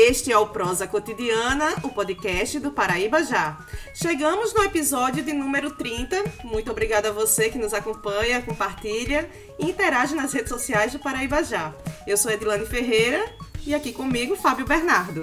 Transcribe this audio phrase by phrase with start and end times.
[0.00, 3.58] este é o Prosa Cotidiana, o podcast do Paraíba Já.
[3.94, 6.24] Chegamos no episódio de número 30.
[6.42, 9.28] Muito obrigada a você que nos acompanha, compartilha
[9.58, 11.74] e interage nas redes sociais do Paraíba Já.
[12.06, 13.22] Eu sou Edilane Ferreira
[13.66, 15.20] e aqui comigo Fábio Bernardo.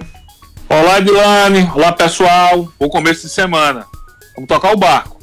[0.68, 1.68] Olá, Edilane.
[1.74, 2.72] Olá, pessoal.
[2.78, 3.84] Bom começo de semana.
[4.36, 5.18] Vamos tocar o barco.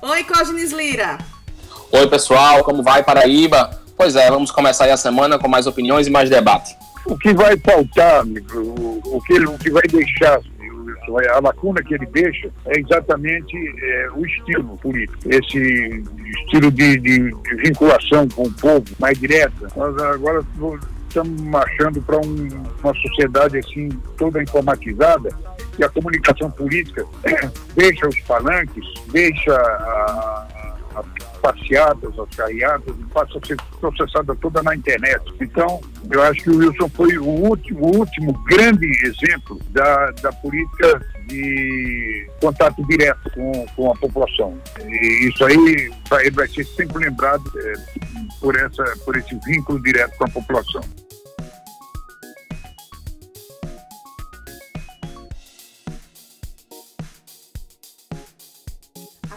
[0.00, 1.18] Oi, Cógenes Lira.
[1.92, 2.64] Oi, pessoal.
[2.64, 3.78] Como vai, Paraíba?
[3.94, 6.74] Pois é, vamos começar aí a semana com mais opiniões e mais debate.
[7.08, 10.40] O que vai faltar, o, o, que, ele, o que vai deixar
[11.32, 16.02] a lacuna que ele deixa é exatamente é, o estilo político, esse
[16.40, 19.68] estilo de, de, de, vinculação com o povo mais direta.
[19.76, 20.44] Nós agora
[21.08, 22.48] estamos marchando para um,
[22.82, 23.88] uma sociedade assim
[24.18, 25.30] toda informatizada
[25.78, 27.06] e a comunicação política
[27.76, 30.46] deixa os palanques, deixa a,
[30.96, 31.06] as
[31.40, 35.22] passeadas, as carreadas, passa a ser processada toda na internet.
[35.40, 40.32] Então, eu acho que o Wilson foi o último, o último grande exemplo da, da
[40.32, 44.58] política de contato direto com, com a população.
[44.86, 47.72] E isso aí ele vai ser sempre lembrado é,
[48.40, 50.80] por, essa, por esse vínculo direto com a população.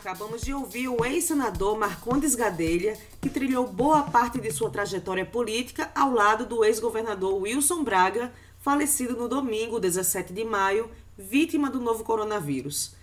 [0.09, 5.91] Acabamos de ouvir o ex-senador Marcondes Gadelha, que trilhou boa parte de sua trajetória política
[5.93, 12.03] ao lado do ex-governador Wilson Braga, falecido no domingo, 17 de maio, vítima do novo
[12.03, 12.95] coronavírus.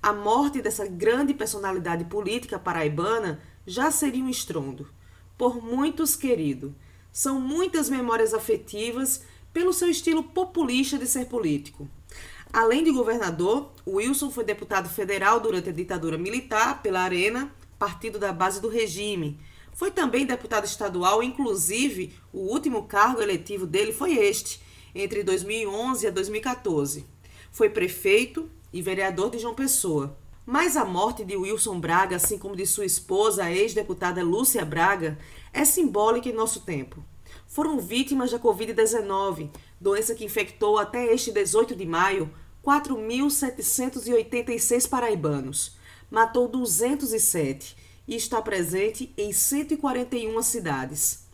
[0.00, 4.88] A morte dessa grande personalidade política paraibana já seria um estrondo.
[5.36, 6.72] Por muitos querido.
[7.12, 11.88] São muitas memórias afetivas pelo seu estilo populista de ser político.
[12.52, 18.30] Além de governador, Wilson foi deputado federal durante a ditadura militar pela Arena, partido da
[18.30, 19.40] base do regime.
[19.72, 24.60] Foi também deputado estadual, inclusive o último cargo eletivo dele foi este,
[24.94, 27.06] entre 2011 e 2014.
[27.50, 30.14] Foi prefeito e vereador de João Pessoa.
[30.44, 35.18] Mas a morte de Wilson Braga, assim como de sua esposa, a ex-deputada Lúcia Braga,
[35.54, 37.02] é simbólica em nosso tempo.
[37.46, 42.30] Foram vítimas da Covid-19, doença que infectou até este 18 de maio
[42.64, 45.76] 4.786 paraibanos,
[46.10, 51.26] matou 207 e está presente em 141 cidades.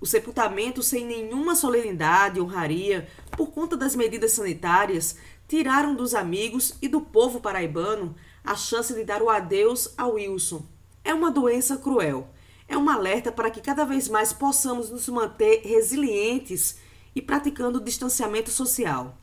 [0.00, 6.88] O sepultamento sem nenhuma solenidade, honraria, por conta das medidas sanitárias, tiraram dos amigos e
[6.88, 10.64] do povo paraibano a chance de dar o adeus ao Wilson.
[11.04, 12.30] É uma doença cruel.
[12.66, 16.78] É um alerta para que cada vez mais possamos nos manter resilientes
[17.14, 19.19] e praticando o distanciamento social.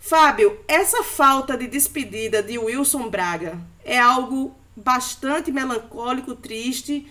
[0.00, 7.06] Fábio, essa falta de despedida de Wilson Braga é algo bastante melancólico, triste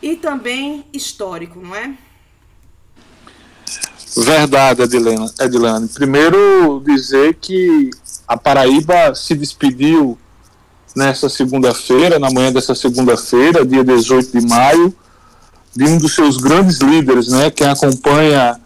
[0.00, 1.94] e também histórico, não é?
[4.16, 5.88] Verdade, Edilene.
[5.92, 7.90] Primeiro, dizer que
[8.26, 10.16] a Paraíba se despediu
[10.94, 14.94] nessa segunda-feira, na manhã dessa segunda-feira, dia 18 de maio,
[15.74, 17.50] de um dos seus grandes líderes, né?
[17.50, 18.58] Quem acompanha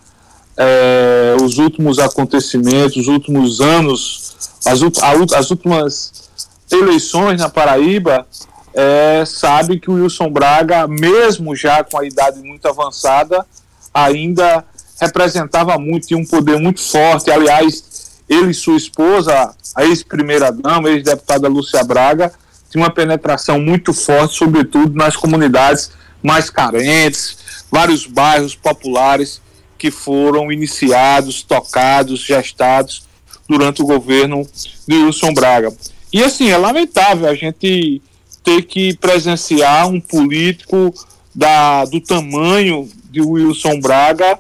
[0.63, 4.83] é, os últimos acontecimentos, os últimos anos, as,
[5.33, 6.13] as últimas
[6.71, 8.27] eleições na Paraíba,
[8.75, 13.47] é, sabe que o Wilson Braga, mesmo já com a idade muito avançada,
[13.93, 14.63] ainda
[15.01, 17.31] representava muito, tinha um poder muito forte.
[17.31, 22.31] Aliás, ele e sua esposa, a ex-primeira-dama, ex-deputada Lúcia Braga,
[22.69, 25.91] tinha uma penetração muito forte, sobretudo nas comunidades
[26.23, 27.39] mais carentes,
[27.73, 29.41] vários bairros populares
[29.81, 33.05] que foram iniciados, tocados, gestados
[33.49, 34.47] durante o governo
[34.87, 35.73] de Wilson Braga.
[36.13, 38.03] E assim, é lamentável a gente
[38.45, 40.93] ter que presenciar um político
[41.35, 44.39] da, do tamanho de Wilson Braga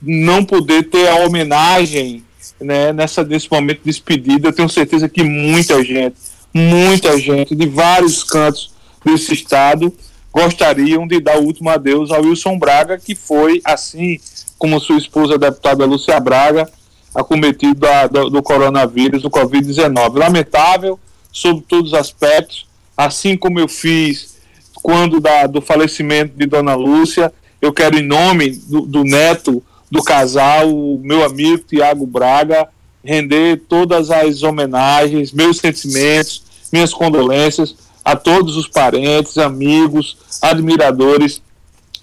[0.00, 2.24] não poder ter a homenagem
[2.60, 4.48] né, nessa, nesse momento de despedida.
[4.48, 6.16] Eu tenho certeza que muita gente,
[6.52, 8.72] muita gente de vários cantos
[9.04, 9.94] desse estado
[10.32, 14.18] gostariam de dar o último adeus ao Wilson Braga, que foi, assim
[14.58, 16.68] como sua esposa, a deputada Lúcia Braga,
[17.14, 20.18] acometido da, do, do coronavírus, do Covid-19.
[20.18, 20.98] Lamentável,
[21.30, 22.66] sob todos os aspectos,
[22.96, 24.32] assim como eu fiz
[24.82, 30.02] quando da, do falecimento de Dona Lúcia, eu quero, em nome do, do neto do
[30.02, 32.66] casal, o meu amigo Tiago Braga,
[33.04, 36.42] render todas as homenagens, meus sentimentos,
[36.72, 41.42] minhas condolências a todos os parentes, amigos, admiradores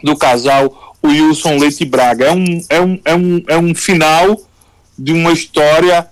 [0.03, 2.25] do casal Wilson Leite Braga.
[2.25, 4.39] É um, é um, é um, é um final
[4.97, 6.07] de uma história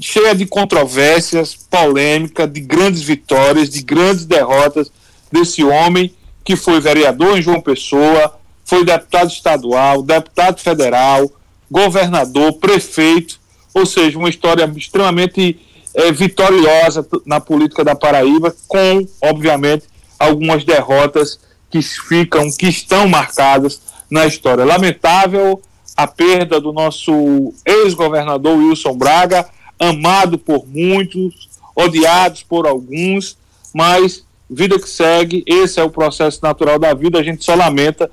[0.00, 4.90] cheia de controvérsias, polêmica, de grandes vitórias, de grandes derrotas
[5.30, 6.12] desse homem
[6.44, 11.30] que foi vereador em João Pessoa, foi deputado estadual, deputado federal,
[11.70, 13.40] governador, prefeito,
[13.72, 15.58] ou seja, uma história extremamente
[15.94, 19.84] é, vitoriosa na política da Paraíba, com, obviamente,
[20.18, 21.38] algumas derrotas
[21.70, 23.80] que ficam, que estão marcadas
[24.10, 24.64] na história.
[24.64, 25.60] Lamentável
[25.96, 29.48] a perda do nosso ex-governador Wilson Braga,
[29.78, 33.36] amado por muitos, odiados por alguns,
[33.72, 38.10] mas vida que segue, esse é o processo natural da vida, a gente só lamenta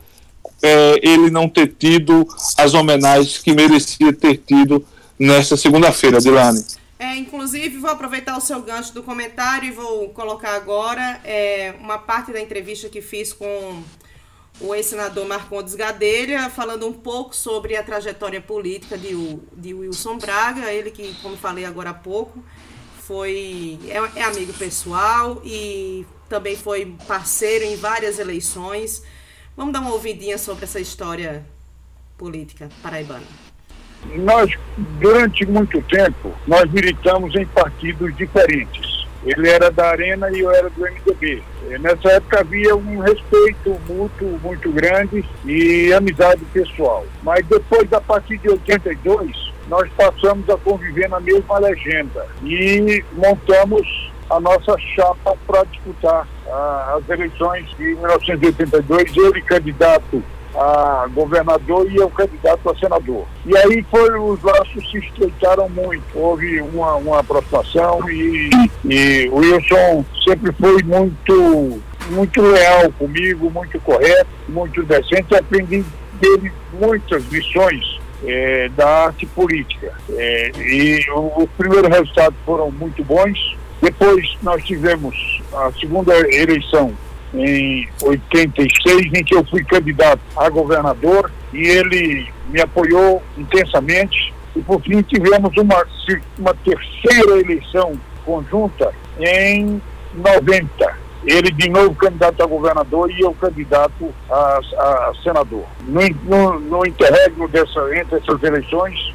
[0.61, 2.27] é, ele não ter tido
[2.57, 4.85] as homenagens que merecia ter tido
[5.17, 6.63] nesta segunda-feira, Dilane.
[7.01, 11.97] É, inclusive, vou aproveitar o seu gancho do comentário e vou colocar agora é, uma
[11.97, 13.83] parte da entrevista que fiz com
[14.59, 19.15] o ex-senador Marcondes Gadelha, falando um pouco sobre a trajetória política de,
[19.57, 22.43] de Wilson Braga, ele que, como falei agora há pouco,
[22.99, 29.01] foi é, é amigo pessoal e também foi parceiro em várias eleições.
[29.57, 31.43] Vamos dar uma ouvidinha sobre essa história
[32.15, 33.25] política paraibana.
[34.15, 34.51] Nós,
[34.99, 39.01] durante muito tempo, nós militamos em partidos diferentes.
[39.23, 41.43] Ele era da Arena e eu era do MDB.
[41.69, 47.05] E nessa época havia um respeito mútuo muito grande e amizade pessoal.
[47.21, 54.11] Mas depois, a partir de 82, nós passamos a conviver na mesma legenda e montamos
[54.29, 60.23] a nossa chapa para disputar ah, as eleições de 1982, ele candidato
[60.55, 63.25] a governador e eu candidato a senador.
[63.45, 68.49] E aí foi, os laços se estreitaram muito, houve uma, uma aproximação e,
[68.85, 75.83] e o Wilson sempre foi muito, muito leal comigo, muito correto, muito decente, aprendi
[76.19, 79.93] dele muitas lições é, da arte política.
[80.09, 86.93] É, e os primeiros resultados foram muito bons, depois nós tivemos a segunda eleição
[87.33, 94.33] em 86, em que eu fui candidato a governador e ele me apoiou intensamente.
[94.55, 95.85] E por fim tivemos uma,
[96.37, 97.93] uma terceira eleição
[98.25, 99.81] conjunta em
[100.13, 101.01] 90.
[101.23, 105.65] Ele de novo candidato a governador e eu candidato a, a senador.
[105.81, 109.10] No, no, no interregno dessa, entre essas eleições,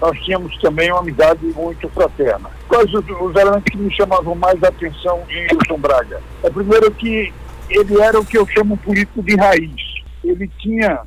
[0.00, 2.50] nós tínhamos também uma amizade muito fraterna.
[2.66, 6.20] Quais os, os elementos que me chamavam mais a atenção em Wilson Braga?
[6.42, 7.32] É primeiro que
[7.68, 10.02] ele era o que eu chamo político de raiz.
[10.24, 11.00] Ele tinha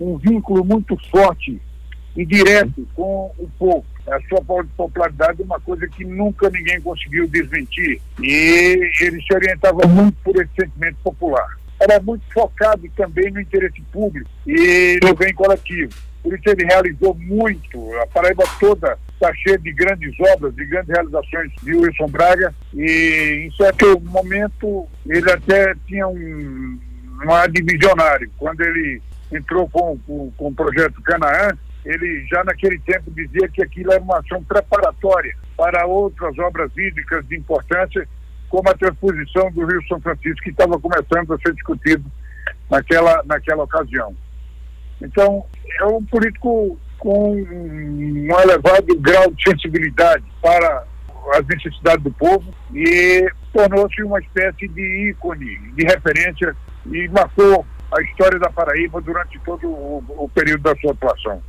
[0.00, 1.60] um vínculo muito forte
[2.16, 3.84] e direto com o povo.
[4.08, 4.42] A sua
[4.76, 8.00] popularidade é uma coisa que nunca ninguém conseguiu desmentir.
[8.20, 11.56] E ele se orientava muito por esse sentimento popular.
[11.78, 17.14] Era muito focado também no interesse público e no bem coletivo por isso ele realizou
[17.14, 17.94] muito.
[17.96, 22.54] A Paraíba toda está cheia de grandes obras, de grandes realizações de Wilson Braga.
[22.74, 26.78] E em certo momento ele até tinha um,
[27.24, 28.30] um ar de visionário.
[28.38, 29.02] Quando ele
[29.32, 34.02] entrou com, com, com o projeto Canaã, ele já naquele tempo dizia que aquilo era
[34.02, 38.06] uma ação preparatória para outras obras hídricas de importância,
[38.48, 42.04] como a transposição do Rio São Francisco, que estava começando a ser discutido
[42.68, 44.14] naquela, naquela ocasião.
[45.00, 45.44] Então,
[45.80, 50.84] é um político com um elevado grau de sensibilidade para
[51.34, 56.54] as necessidades do povo e tornou-se uma espécie de ícone, de referência
[56.86, 61.42] e marcou a história da Paraíba durante todo o, o período da sua atuação.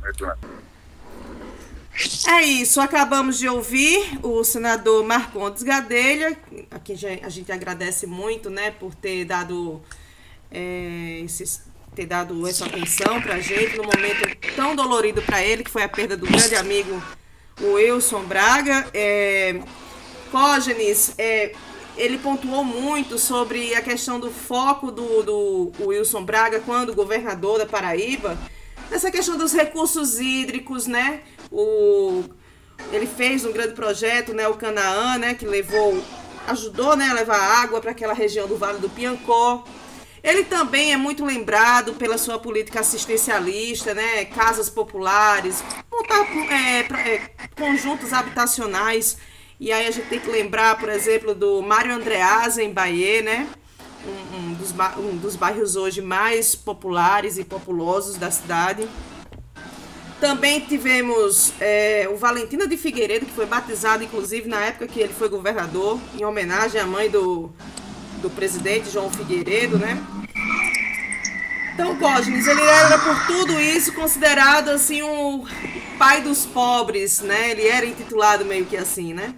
[2.28, 6.36] É isso, acabamos de ouvir o senador Marcondes Gadelha,
[6.70, 9.80] a quem a gente agradece muito né, por ter dado
[10.50, 11.62] é, esses
[11.94, 15.82] ter dado essa atenção para a gente no momento tão dolorido para ele, que foi
[15.82, 17.02] a perda do grande amigo
[17.60, 18.86] o Wilson Braga.
[18.94, 19.60] É,
[20.30, 21.52] Cógenes, é,
[21.96, 27.66] ele pontuou muito sobre a questão do foco do, do Wilson Braga quando governador da
[27.66, 28.38] Paraíba,
[28.90, 31.20] nessa questão dos recursos hídricos, né?
[31.50, 32.24] O,
[32.90, 36.02] ele fez um grande projeto, né, o Canaã, né, que levou,
[36.48, 39.62] ajudou, né, a levar água para aquela região do Vale do Piancó.
[40.22, 44.24] Ele também é muito lembrado pela sua política assistencialista, né?
[44.26, 49.16] Casas populares, montar é, é, conjuntos habitacionais.
[49.58, 53.48] E aí a gente tem que lembrar, por exemplo, do Mário Andreasa em Bahia, né?
[54.06, 58.88] Um, um, dos, um dos bairros hoje mais populares e populosos da cidade.
[60.20, 65.12] Também tivemos é, o Valentina de Figueiredo, que foi batizado, inclusive, na época que ele
[65.12, 67.52] foi governador, em homenagem à mãe do,
[68.22, 70.00] do presidente João Figueiredo, né?
[71.74, 75.44] Então, Cosmes, ele era por tudo isso considerado assim um
[75.98, 77.50] pai dos pobres, né?
[77.50, 79.34] Ele era intitulado meio que assim, né?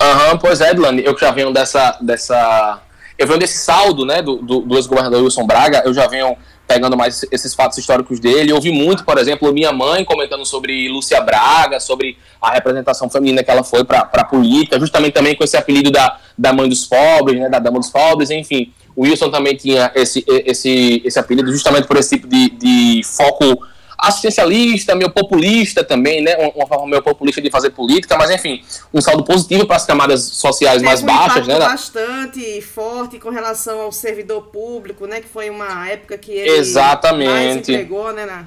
[0.00, 2.80] Aham, uhum, pois é, Edlane, eu já venho dessa, dessa.
[3.18, 6.38] Eu venho desse saldo, né, do, do, do ex-governador Wilson Braga, eu já venho
[6.70, 8.52] pegando mais esses fatos históricos dele.
[8.52, 13.42] Eu ouvi muito, por exemplo, minha mãe comentando sobre Lúcia Braga, sobre a representação feminina
[13.42, 16.86] que ela foi para a política, justamente também com esse apelido da, da mãe dos
[16.86, 18.72] pobres, né, da dama dos pobres, enfim.
[18.94, 23.66] O Wilson também tinha esse, esse, esse apelido justamente por esse tipo de, de foco
[24.00, 26.34] assistencialista, meio populista também, né?
[26.54, 30.22] Uma, forma meio populista de fazer política, mas enfim, um saldo positivo para as camadas
[30.22, 31.58] sociais mais um baixas, né?
[31.58, 35.20] bastante forte com relação ao servidor público, né?
[35.20, 37.28] Que foi uma época que ele Exatamente.
[37.28, 38.24] mais entregou, né?
[38.24, 38.44] Na...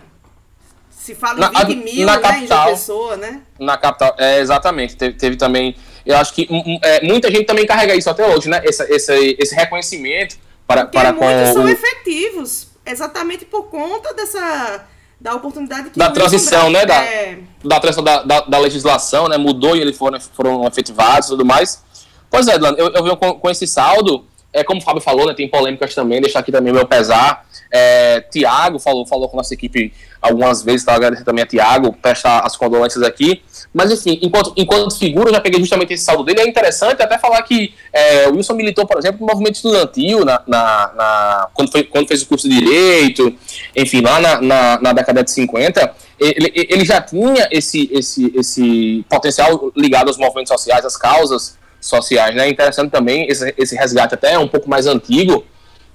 [0.90, 2.22] Se fala em na, 20 mil, na né?
[2.22, 3.42] Capital, Pessoa, né?
[3.60, 4.96] Na capital, é, exatamente.
[4.96, 5.76] Teve, teve também.
[6.06, 6.48] Eu acho que
[6.82, 8.62] é, muita gente também carrega isso até hoje, né?
[8.64, 11.54] Esse, esse, esse reconhecimento para, Porque para muitos com...
[11.54, 14.86] são efetivos, exatamente por conta dessa
[15.24, 17.40] da oportunidade que da transição, né, da, é...
[17.64, 21.46] da transição da, da, da, legislação, né, mudou e eles foram, foram efetivados e tudo
[21.46, 21.82] mais.
[22.30, 25.26] Pois é, Edlan, eu, eu venho com, com, esse saldo, é como o Fábio falou,
[25.26, 27.46] né, tem polêmicas também, deixar aqui também o meu pesar.
[27.72, 29.92] É, Tiago falou, falou com nossa equipe
[30.22, 33.42] algumas vezes, tá, agradecer também a Tiago, prestar as condolências aqui.
[33.74, 36.42] Mas enfim, enquanto, enquanto figura, eu já peguei justamente esse saldo dele.
[36.42, 40.42] É interessante até falar que é, o Wilson militou, por exemplo, no movimento estudantil, na,
[40.46, 43.36] na, na, quando, foi, quando fez o curso de Direito,
[43.76, 45.96] enfim, lá na, na, na década de 50.
[46.20, 51.58] Ele, ele já tinha esse, esse, esse potencial ligado aos movimentos sociais, às causas
[51.88, 52.36] sociais.
[52.36, 52.48] Né?
[52.48, 55.46] É interessante também esse, esse resgate até um pouco mais antigo,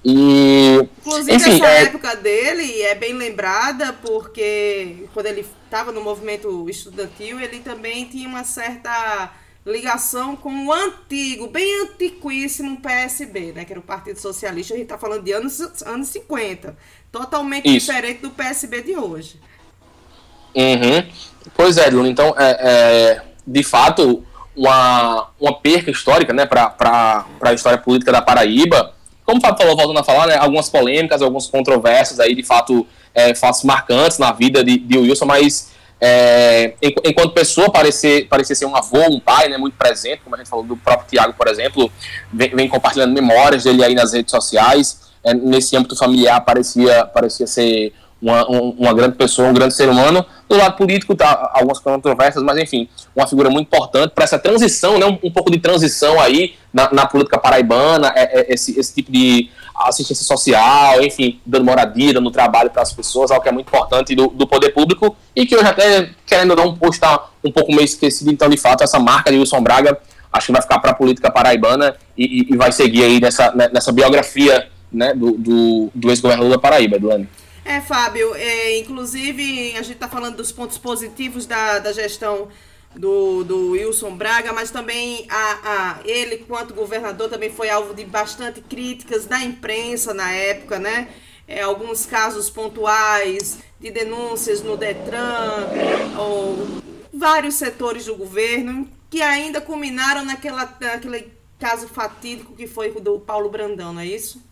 [0.03, 1.83] e, Inclusive, enfim, essa é...
[1.83, 8.27] época dele é bem lembrada porque quando ele estava no movimento estudantil, ele também tinha
[8.27, 9.33] uma certa
[9.65, 13.65] ligação com o antigo, bem antiquíssimo PSB, né?
[13.65, 14.73] Que era o Partido Socialista.
[14.73, 16.77] A gente está falando de anos, anos 50.
[17.11, 17.87] Totalmente Isso.
[17.87, 19.39] diferente do PSB de hoje.
[20.55, 21.11] Uhum.
[21.55, 22.07] Pois é, Luna.
[22.07, 24.25] Então, é, é, de fato,
[24.59, 28.91] uma, uma perca histórica né, para a história política da Paraíba.
[29.23, 32.85] Como o Fábio falou, voltando a falar, né, algumas polêmicas, algumas controvérsias aí, de fato,
[33.13, 38.65] é, fatos marcantes na vida de, de Wilson, mas é, enquanto pessoa parecer, parecer ser
[38.65, 41.47] um avô, um pai, né, muito presente, como a gente falou do próprio Tiago, por
[41.47, 41.89] exemplo,
[42.31, 47.47] vem, vem, compartilhando memórias dele aí nas redes sociais, é, nesse âmbito familiar parecia, parecia
[47.47, 50.25] ser uma, uma grande pessoa, um grande ser humano.
[50.47, 54.97] Do lado político, tá, algumas controvérsias, mas enfim, uma figura muito importante para essa transição,
[54.97, 58.93] né, um, um, pouco de transição aí na, na política paraibana, é, é, esse, esse
[58.95, 63.51] tipo de assistência social, enfim, dando moradia, dando trabalho para as pessoas, algo que é
[63.51, 67.51] muito importante do, do poder público e que hoje até, querendo ou não, está um
[67.51, 69.97] pouco meio esquecido, então, de fato, essa marca de Wilson Braga,
[70.33, 73.51] acho que vai ficar para a política paraibana e, e, e, vai seguir aí nessa,
[73.51, 77.27] né, nessa biografia né, do, do, do ex-governador da Paraíba, Edulane.
[77.69, 82.47] É, Fábio, é, inclusive a gente está falando dos pontos positivos da, da gestão
[82.95, 88.03] do, do Wilson Braga, mas também a, a, ele, quanto governador, também foi alvo de
[88.03, 91.09] bastante críticas da imprensa na época, né?
[91.47, 95.67] É, alguns casos pontuais de denúncias no Detran,
[96.17, 96.81] ou
[97.13, 103.47] vários setores do governo, que ainda culminaram naquela, naquele caso fatídico que foi do Paulo
[103.47, 104.48] Brandão, não é isso?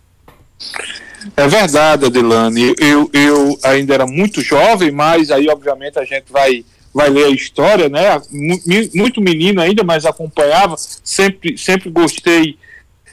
[1.36, 2.76] É verdade, Adilane.
[2.80, 7.30] Eu, eu ainda era muito jovem, mas aí, obviamente, a gente vai, vai ler a
[7.30, 8.22] história, né?
[8.94, 10.76] Muito menino ainda, mas acompanhava.
[10.78, 12.58] Sempre, sempre gostei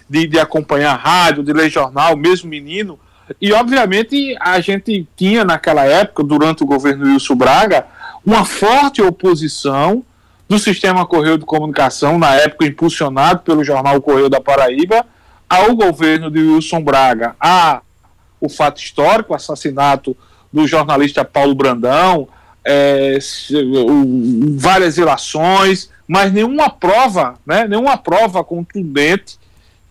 [0.09, 2.99] de, de acompanhar rádio, de ler jornal, mesmo menino.
[3.41, 7.87] E, obviamente, a gente tinha naquela época, durante o governo Wilson Braga,
[8.25, 10.05] uma forte oposição
[10.49, 15.07] do sistema Correio de Comunicação, na época impulsionado pelo jornal Correio da Paraíba,
[15.49, 17.81] ao governo de Wilson Braga, a
[18.41, 20.17] o fato histórico, o assassinato
[20.53, 22.29] do jornalista Paulo Brandão,
[22.65, 23.19] é,
[24.57, 29.39] várias ilações, mas nenhuma prova, né, nenhuma prova contundente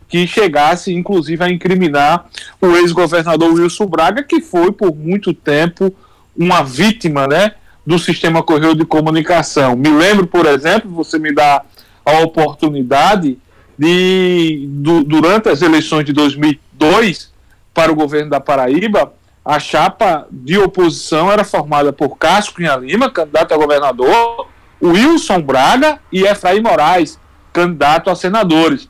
[0.08, 2.28] que chegasse, inclusive, a incriminar
[2.62, 5.94] o ex-governador Wilson Braga, que foi por muito tempo
[6.38, 7.54] uma vítima, né,
[7.86, 9.76] do sistema correio de comunicação.
[9.76, 11.64] Me lembro, por exemplo, você me dá
[12.06, 13.38] a oportunidade
[13.78, 17.32] de, do, durante as eleições de 2002
[17.74, 19.14] para o governo da Paraíba,
[19.44, 24.48] a chapa de oposição era formada por Cássio Cunha Lima, candidato a governador,
[24.82, 27.20] Wilson Braga e Efraim Moraes,
[27.52, 28.90] candidato a senadores.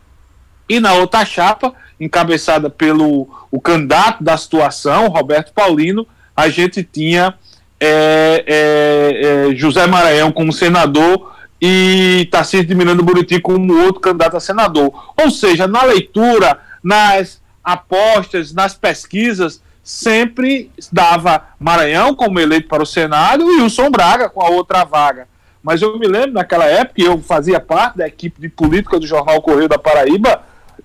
[0.69, 7.35] E na outra chapa, encabeçada pelo o candidato da situação, Roberto Paulino, a gente tinha
[7.79, 11.32] é, é, é, José Maranhão como senador
[11.65, 15.13] e Tarcísio de Miranda Buriti como outro candidato a senador.
[15.15, 22.85] Ou seja, na leitura, nas apostas, nas pesquisas, sempre dava Maranhão como eleito para o
[22.85, 25.25] Senado e Wilson Braga com a outra vaga.
[25.63, 29.41] Mas eu me lembro naquela época, eu fazia parte da equipe de política do jornal
[29.41, 30.43] Correio da Paraíba,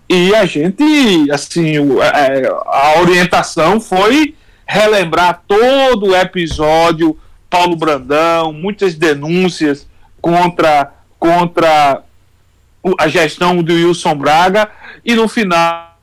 [0.08, 0.84] e a gente,
[1.32, 7.18] assim, é, a orientação foi relembrar todo o episódio
[7.50, 9.88] Paulo Brandão, muitas denúncias
[10.20, 12.02] contra, contra
[12.98, 14.70] a gestão do Wilson Braga,
[15.04, 15.96] e no final,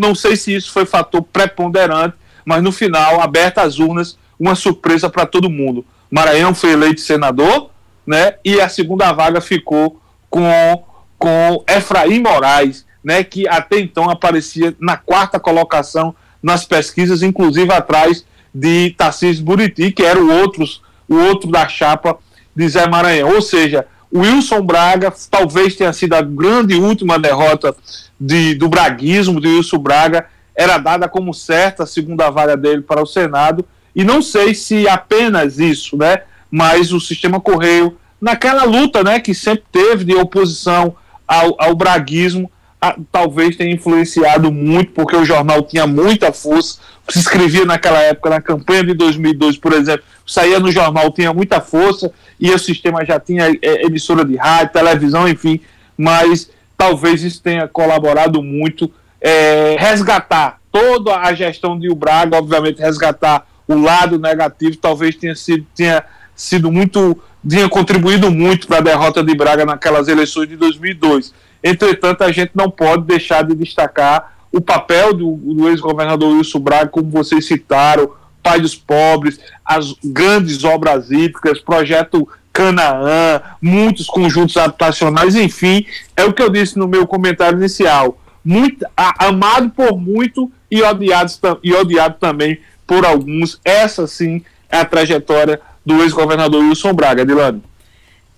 [0.00, 2.14] não sei se isso foi fator preponderante,
[2.44, 5.84] mas no final, aberta as urnas, uma surpresa para todo mundo.
[6.10, 7.70] Maranhão foi eleito senador,
[8.06, 8.34] né?
[8.44, 10.84] E a segunda vaga ficou com,
[11.18, 13.24] com Efraim Moraes, né?
[13.24, 20.02] Que até então aparecia na quarta colocação nas pesquisas, inclusive atrás de Tarcísio Buriti, que
[20.02, 20.64] era o outro,
[21.08, 22.18] o outro da chapa
[22.56, 23.34] de Zé Maranhão.
[23.34, 27.76] Ou seja, Wilson Braga talvez tenha sido a grande última derrota
[28.18, 33.02] de, do braguismo, de Wilson Braga, era dada como certa a segunda vaga dele para
[33.02, 36.22] o Senado, e não sei se apenas isso, né?
[36.50, 40.96] Mas o sistema Correio, naquela luta né, que sempre teve de oposição
[41.28, 47.18] ao, ao braguismo, a, talvez tenha influenciado muito, porque o jornal tinha muita força, se
[47.18, 52.12] escrevia naquela época, na campanha de 2002, por exemplo, saía no jornal, tinha muita força,
[52.38, 55.60] e o sistema já tinha é, emissora de rádio, televisão, enfim,
[55.96, 58.90] mas talvez isso tenha colaborado muito,
[59.20, 65.66] é, resgatar toda a gestão de Braga, obviamente resgatar o lado negativo talvez tenha sido,
[65.74, 66.04] tenha
[66.34, 67.18] sido muito,
[67.48, 71.34] tenha contribuído muito para a derrota de Braga naquelas eleições de 2002.
[71.64, 76.88] Entretanto, a gente não pode deixar de destacar o papel do, do ex-governador Wilson Braga,
[76.88, 78.12] como vocês citaram,
[78.46, 85.84] Pai dos Pobres, as grandes obras hídricas, projeto Canaã, muitos conjuntos habitacionais, enfim,
[86.16, 88.22] é o que eu disse no meu comentário inicial.
[88.44, 93.60] Muito, amado por muito e odiado, e odiado também por alguns.
[93.64, 97.64] Essa sim é a trajetória do ex-governador Wilson Braga, Dilane.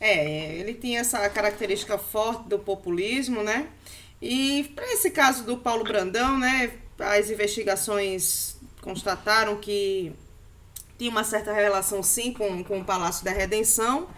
[0.01, 3.67] É, ele tinha essa característica forte do populismo, né?
[4.23, 10.13] E para esse caso do Paulo Brandão, né, as investigações constataram que
[10.99, 14.09] tinha uma certa relação sim com, com o Palácio da Redenção,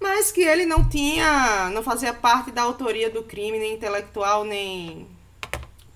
[0.00, 5.06] mas que ele não tinha, não fazia parte da autoria do crime, nem intelectual, nem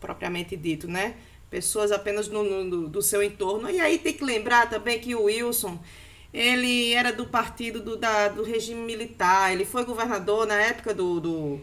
[0.00, 1.16] propriamente dito, né?
[1.50, 3.70] pessoas apenas no, no, do seu entorno.
[3.70, 5.78] E aí tem que lembrar também que o Wilson,
[6.32, 11.20] ele era do partido do, da, do regime militar, ele foi governador na época do,
[11.20, 11.62] do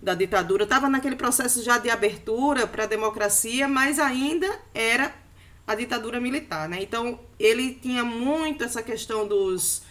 [0.00, 5.14] da ditadura, estava naquele processo já de abertura para a democracia, mas ainda era
[5.66, 6.78] a ditadura militar, né?
[6.80, 9.82] Então ele tinha muito essa questão dos,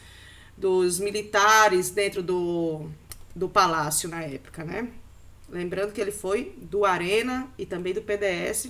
[0.57, 2.87] dos militares dentro do,
[3.35, 4.87] do palácio na época, né?
[5.49, 8.69] Lembrando que ele foi do Arena e também do PDS,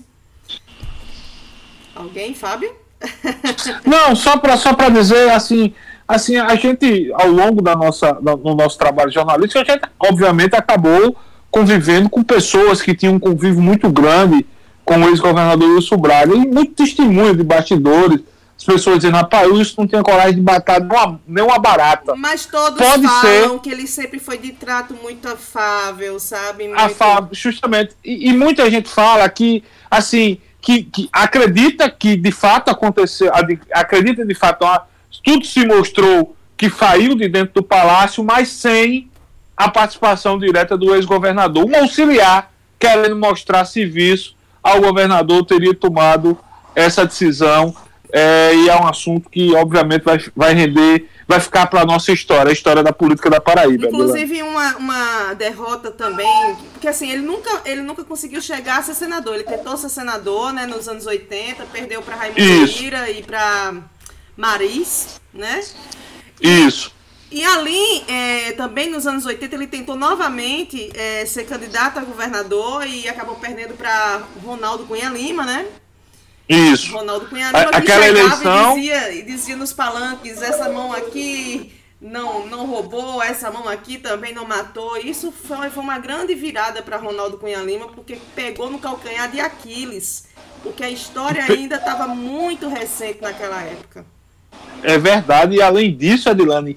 [1.95, 2.73] Alguém, Fábio?
[3.85, 5.73] Não, só para só dizer assim,
[6.07, 11.15] assim, a gente, ao longo da nossa, do nosso trabalho jornalístico, a gente, obviamente, acabou
[11.49, 14.45] convivendo com pessoas que tinham um convívio muito grande
[14.83, 18.21] com o ex-governador Wilson Braga, e muito testemunho de bastidores,
[18.57, 20.85] as pessoas dizendo, rapaz, o Wilson não tinha coragem de bater
[21.27, 22.15] nem uma barata.
[22.15, 23.59] Mas todos Pode falam ser...
[23.59, 26.67] que ele sempre foi de trato muito afável, sabe?
[26.67, 26.79] Muito...
[26.79, 27.95] Afável, justamente.
[28.05, 33.31] E, e muita gente fala que, assim, que, que acredita que de fato aconteceu,
[33.73, 34.63] acredita de fato,
[35.23, 39.09] tudo se mostrou que saiu de dentro do palácio, mas sem
[39.57, 41.65] a participação direta do ex-governador.
[41.65, 46.37] Um auxiliar querendo mostrar serviço ao governador teria tomado
[46.75, 47.75] essa decisão
[48.13, 52.11] é, e é um assunto que obviamente vai, vai render vai ficar para a nossa
[52.11, 53.87] história, a história da política da Paraíba.
[53.87, 58.93] Inclusive uma, uma derrota também, porque assim, ele nunca, ele nunca conseguiu chegar a ser
[58.93, 59.35] senador.
[59.35, 63.75] Ele tentou ser senador, né, nos anos 80, perdeu para Raimundo Lira e para
[64.35, 65.61] Maris, né?
[66.41, 66.91] Isso.
[67.31, 72.85] E ali, é, também nos anos 80, ele tentou novamente é, ser candidato a governador
[72.85, 75.65] e acabou perdendo para Ronaldo Cunha Lima, né?
[76.49, 76.91] Isso.
[76.91, 78.77] Ronaldo Cunha Lima Aquela eleição...
[78.77, 83.97] e dizia, e dizia nos palanques, essa mão aqui não, não roubou, essa mão aqui
[83.97, 84.97] também não matou.
[84.97, 89.39] Isso foi, foi uma grande virada para Ronaldo Cunha Lima, porque pegou no calcanhar de
[89.39, 90.27] Aquiles,
[90.61, 94.05] porque a história ainda estava muito recente naquela época.
[94.83, 96.75] É verdade, e além disso, Adilane,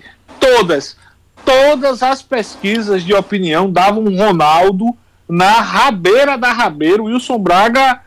[0.57, 0.97] todas,
[1.45, 4.97] todas as pesquisas de opinião davam Ronaldo
[5.29, 7.03] na rabeira da rabeira.
[7.03, 8.01] O Wilson Braga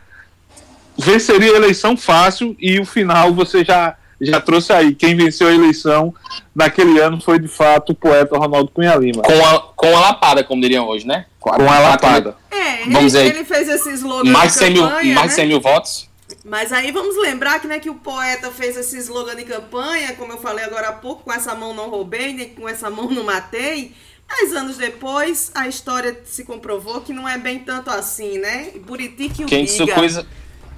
[0.96, 4.94] venceria a eleição fácil e o final você já, já trouxe aí.
[4.94, 6.14] Quem venceu a eleição
[6.54, 9.22] naquele ano foi de fato o poeta Ronaldo Cunha Lima.
[9.22, 11.26] Com a, com a lapada, como diriam hoje, né?
[11.38, 12.36] Com a, com a lapada.
[12.50, 15.28] É, vamos ele, dizer, ele fez esse slogan mais de 100 mil, mais né?
[15.28, 16.07] 100 mil votos.
[16.48, 20.32] Mas aí vamos lembrar que, né, que o poeta fez esse slogan de campanha, como
[20.32, 23.22] eu falei agora há pouco, com essa mão não roubei, nem com essa mão não
[23.22, 23.94] matei.
[24.26, 28.70] Mas anos depois, a história se comprovou que não é bem tanto assim, né?
[28.86, 29.66] Buriti que o Quem.
[29.94, 30.26] Coisa,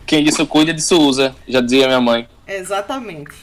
[0.06, 2.28] Quem disso cuida, disso usa, já dizia minha mãe.
[2.46, 3.34] Exatamente.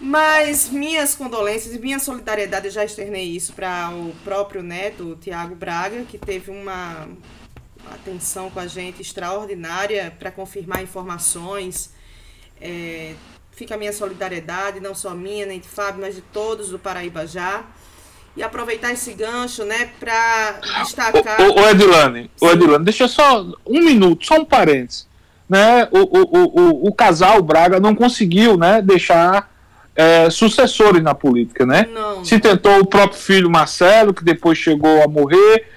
[0.00, 5.54] Mas minhas condolências e minha solidariedade, eu já externei isso para o próprio neto, Tiago
[5.54, 7.08] Braga, que teve uma
[7.92, 11.92] atenção com a gente extraordinária para confirmar informações.
[12.60, 13.14] É,
[13.52, 17.26] fica a minha solidariedade, não só minha, nem de Fábio, mas de todos do Paraíba
[17.26, 17.64] já.
[18.36, 21.40] E aproveitar esse gancho, né, para destacar.
[21.40, 25.06] O, o, o Edilane, o Edilane, deixa só um minuto, só um parênteses.
[25.48, 29.54] Né, o, o, o, o casal Braga não conseguiu né, deixar
[29.94, 31.86] é, sucessores na política, né?
[31.92, 32.24] Não.
[32.24, 35.68] Se tentou o próprio filho Marcelo, que depois chegou a morrer.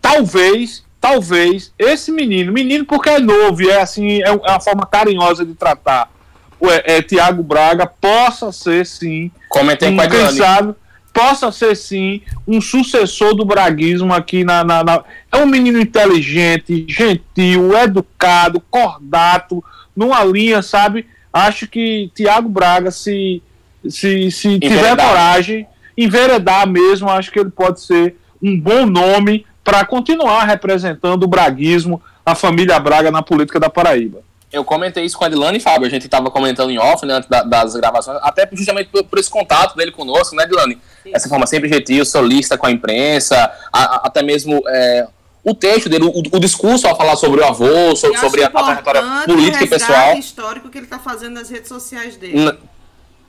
[0.00, 4.86] Talvez, talvez, esse menino, menino porque é novo e é assim, é, é uma forma
[4.86, 6.10] carinhosa de tratar
[6.60, 9.30] o é, é, Tiago Braga, possa ser sim.
[9.48, 10.74] Comentei um, com a sabe,
[11.12, 16.84] possa ser sim um sucessor do braguismo aqui na, na, na, É um menino inteligente,
[16.88, 19.62] gentil, educado, cordato,
[19.94, 21.06] numa linha, sabe?
[21.32, 23.42] Acho que Tiago Braga, se
[23.88, 29.84] se, se tiver coragem, enveredar mesmo, acho que ele pode ser um bom nome para
[29.84, 34.22] continuar representando o braguismo, a família Braga na política da Paraíba.
[34.50, 37.12] Eu comentei isso com a Adilane e Fábio, a gente estava comentando em off, né,
[37.12, 40.78] antes da, das gravações, até justamente por, por, esse contato dele conosco, né, Adilane?
[41.12, 43.36] Essa forma sempre gentil, solista com a imprensa,
[43.70, 45.06] a, a, até mesmo é,
[45.44, 49.02] o texto dele, o, o, discurso ao falar sobre o avô, sobre, sobre a trajetória
[49.26, 50.14] política e pessoal.
[50.16, 52.38] histórico que ele está fazendo nas redes sociais dele.
[52.38, 52.58] N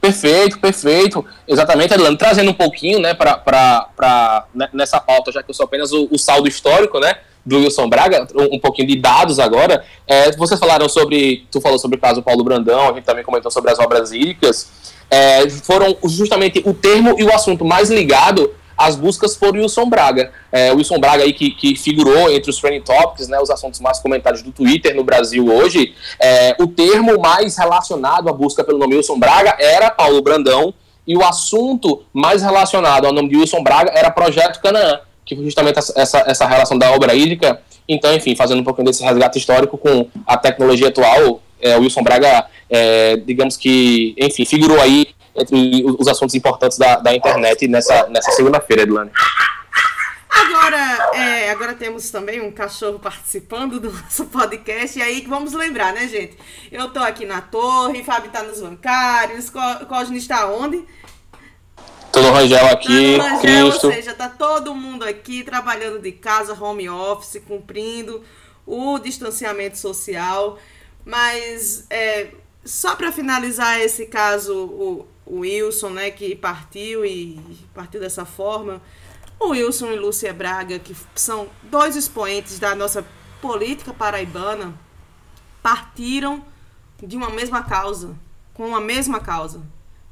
[0.01, 1.25] Perfeito, perfeito.
[1.47, 2.17] Exatamente, Adilano.
[2.17, 6.17] Trazendo um pouquinho, né, para né, nessa pauta, já que eu sou apenas o, o,
[6.17, 9.83] saldo histórico, né, do Wilson Braga, um, um pouquinho de dados agora.
[10.07, 13.51] É, vocês falaram sobre, tu falou sobre o caso Paulo Brandão, a gente também comentou
[13.51, 14.69] sobre as obras hídricas.
[15.11, 20.31] É, foram justamente o termo e o assunto mais ligado as buscas por Wilson Braga.
[20.49, 23.99] É, Wilson Braga aí que, que figurou entre os trending topics, né, os assuntos mais
[23.99, 28.95] comentados do Twitter no Brasil hoje, é, o termo mais relacionado à busca pelo nome
[28.95, 30.73] Wilson Braga era Paulo Brandão,
[31.05, 35.43] e o assunto mais relacionado ao nome de Wilson Braga era Projeto Canaã, que foi
[35.43, 37.59] justamente essa, essa relação da obra hídrica.
[37.87, 42.45] Então, enfim, fazendo um pouquinho desse resgate histórico com a tecnologia atual, é, Wilson Braga,
[42.69, 48.31] é, digamos que, enfim, figurou aí entre os assuntos importantes da, da internet nessa, nessa
[48.31, 49.11] segunda-feira, Edilane.
[50.29, 54.97] Agora, é, agora temos também um cachorro participando do nosso podcast.
[54.97, 56.37] E aí vamos lembrar, né, gente?
[56.71, 59.49] Eu tô aqui na torre, Fábio tá nos bancários,
[59.87, 60.85] Cosne está onde?
[62.11, 63.87] Tô no Rangel aqui, tá Rangel, Cristo.
[63.87, 68.23] Ou seja, tá todo mundo aqui trabalhando de casa, home office, cumprindo
[68.65, 70.57] o distanciamento social.
[71.05, 72.29] Mas é,
[72.63, 77.39] só para finalizar esse caso, o, o Wilson, né, que partiu e
[77.73, 78.81] partiu dessa forma.
[79.39, 83.05] O Wilson e Lúcia Braga, que são dois expoentes da nossa
[83.39, 84.73] política paraibana,
[85.61, 86.43] partiram
[87.01, 88.17] de uma mesma causa,
[88.53, 89.61] com uma mesma causa,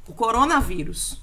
[0.06, 1.20] o coronavírus.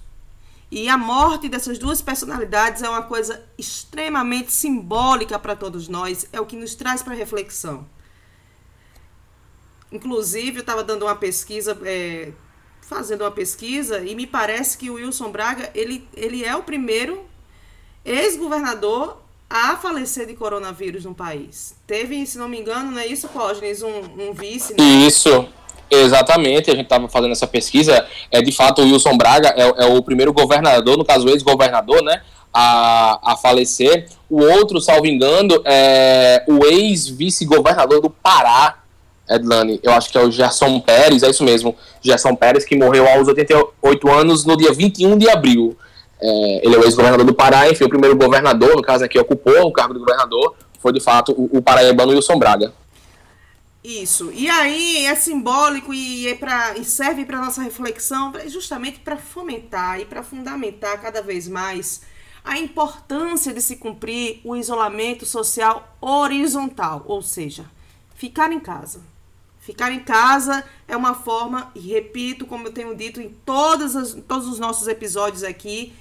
[0.69, 6.39] E a morte dessas duas personalidades é uma coisa extremamente simbólica para todos nós, é
[6.39, 7.87] o que nos traz para reflexão.
[9.91, 12.33] Inclusive, eu estava dando uma pesquisa é,
[12.87, 17.25] fazendo uma pesquisa e me parece que o Wilson Braga ele, ele é o primeiro
[18.03, 19.17] ex-governador
[19.49, 21.75] a falecer de coronavírus no país.
[21.87, 24.73] Teve, se não me engano, não é isso, Cosnes, um, um vice.
[24.73, 24.83] Né?
[24.83, 25.47] Isso.
[25.89, 28.07] Exatamente, a gente estava fazendo essa pesquisa.
[28.31, 32.21] É de fato o Wilson Braga é, é o primeiro governador, no caso ex-governador, né,
[32.53, 34.09] a, a falecer.
[34.29, 38.79] O outro, salvo engano, é o ex-vice-governador do Pará,
[39.29, 43.07] Edlane, eu acho que é o Gerson Pérez, é isso mesmo, Gerson Pérez, que morreu
[43.07, 45.75] aos 88 anos no dia 21 de abril.
[46.21, 49.67] É, ele é o ex-governador do Pará, enfim, o primeiro governador, no caso aqui, ocupou
[49.67, 52.73] o cargo de governador, foi de fato o, o paraibano Wilson Braga.
[53.83, 54.31] Isso.
[54.33, 59.99] E aí é simbólico e, é pra, e serve para nossa reflexão justamente para fomentar
[59.99, 62.01] e para fundamentar cada vez mais
[62.43, 67.65] a importância de se cumprir o isolamento social horizontal, ou seja,
[68.15, 69.01] ficar em casa
[69.65, 74.13] Ficar em casa é uma forma, e repito, como eu tenho dito em todas as,
[74.13, 75.91] todos os nossos episódios aqui,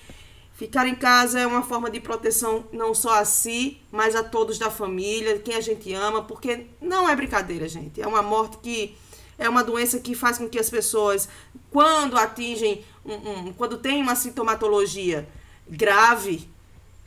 [0.52, 4.58] ficar em casa é uma forma de proteção não só a si, mas a todos
[4.58, 8.02] da família, quem a gente ama, porque não é brincadeira, gente.
[8.02, 8.94] É uma morte que
[9.38, 11.26] é uma doença que faz com que as pessoas,
[11.70, 15.26] quando atingem, um, um, quando tem uma sintomatologia
[15.66, 16.46] grave,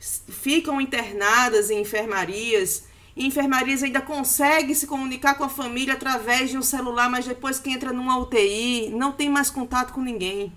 [0.00, 2.82] ficam internadas em enfermarias
[3.26, 7.70] enfermarias ainda consegue se comunicar com a família através de um celular, mas depois que
[7.70, 10.52] entra numa UTI, não tem mais contato com ninguém.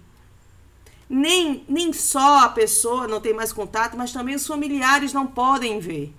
[1.09, 5.79] Nem, nem só a pessoa não tem mais contato, mas também os familiares não podem
[5.79, 6.13] ver.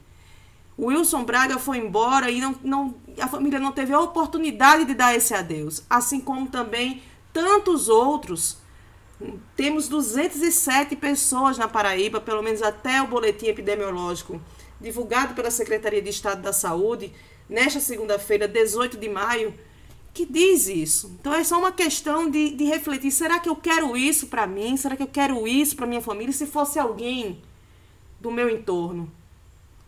[0.76, 4.94] O Wilson Braga foi embora e não, não, a família não teve a oportunidade de
[4.94, 7.02] dar esse adeus, assim como também
[7.32, 8.58] tantos outros.
[9.54, 14.40] Temos 207 pessoas na Paraíba, pelo menos até o boletim epidemiológico
[14.82, 17.12] divulgado pela Secretaria de Estado da Saúde,
[17.48, 19.54] nesta segunda-feira, 18 de maio,
[20.12, 21.16] que diz isso.
[21.20, 24.76] Então é só uma questão de, de refletir: será que eu quero isso para mim?
[24.76, 26.32] Será que eu quero isso para minha família?
[26.32, 27.40] Se fosse alguém
[28.20, 29.10] do meu entorno,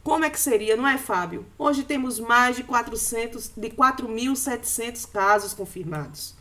[0.03, 1.47] como é que seria, não é, Fábio?
[1.59, 6.35] Hoje temos mais de 400, de 4.700 casos confirmados.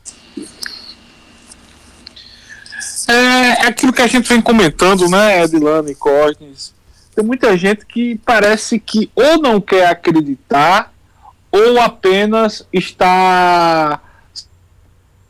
[3.08, 6.74] É, é aquilo que a gente vem comentando, né, Edilane Cosnes?
[7.16, 10.92] Tem muita gente que parece que ou não quer acreditar
[11.52, 14.00] ou apenas está,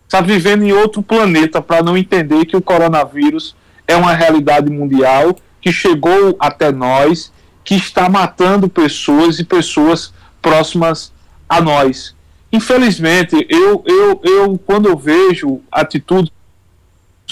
[0.06, 5.36] está vivendo em outro planeta para não entender que o coronavírus é uma realidade mundial
[5.60, 7.32] que chegou até nós,
[7.64, 11.12] que está matando pessoas e pessoas próximas
[11.48, 12.16] a nós.
[12.52, 16.32] Infelizmente, eu, eu, eu quando eu vejo atitudes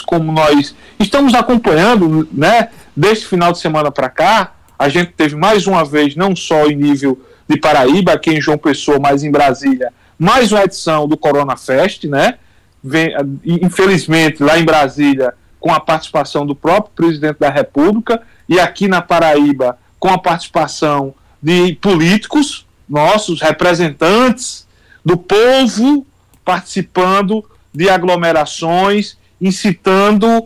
[0.06, 2.70] como nós estamos acompanhando, né,
[3.02, 6.76] deste final de semana para cá, a gente teve mais uma vez, não só em
[6.76, 11.58] nível de Paraíba, aqui em João Pessoa, mas em Brasília, mais uma edição do Corona
[11.58, 12.36] Fest, né?
[12.84, 13.12] Vem,
[13.44, 19.02] infelizmente, lá em Brasília, com a participação do próprio presidente da República, e aqui na
[19.02, 24.68] Paraíba, com a participação de políticos, nossos representantes
[25.04, 26.06] do povo,
[26.46, 30.46] participando de aglomerações incitando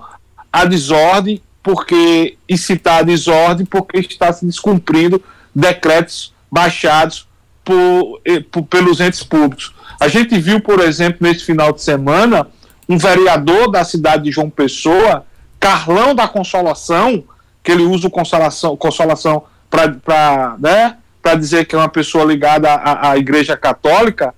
[0.53, 5.19] a desordem, porque incitar a desordem porque está se descumprindo
[5.53, 7.27] decretos baixados
[7.63, 9.73] por, por, pelos entes públicos.
[9.99, 12.45] A gente viu, por exemplo, nesse final de semana,
[12.87, 15.25] um vereador da cidade de João Pessoa,
[15.59, 17.23] Carlão da Consolação,
[17.63, 20.97] que ele usa o Consolação, consolação para né,
[21.35, 24.35] dizer que é uma pessoa ligada à, à Igreja Católica,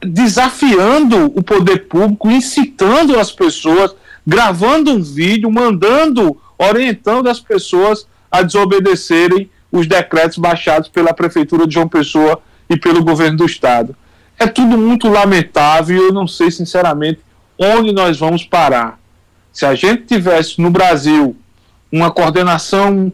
[0.00, 3.92] desafiando o poder público, incitando as pessoas,
[4.26, 11.74] gravando um vídeo, mandando, orientando as pessoas a desobedecerem os decretos baixados pela Prefeitura de
[11.74, 13.96] João Pessoa e pelo governo do Estado.
[14.38, 17.20] É tudo muito lamentável e eu não sei, sinceramente,
[17.58, 18.98] onde nós vamos parar.
[19.52, 21.36] Se a gente tivesse no Brasil
[21.90, 23.12] uma coordenação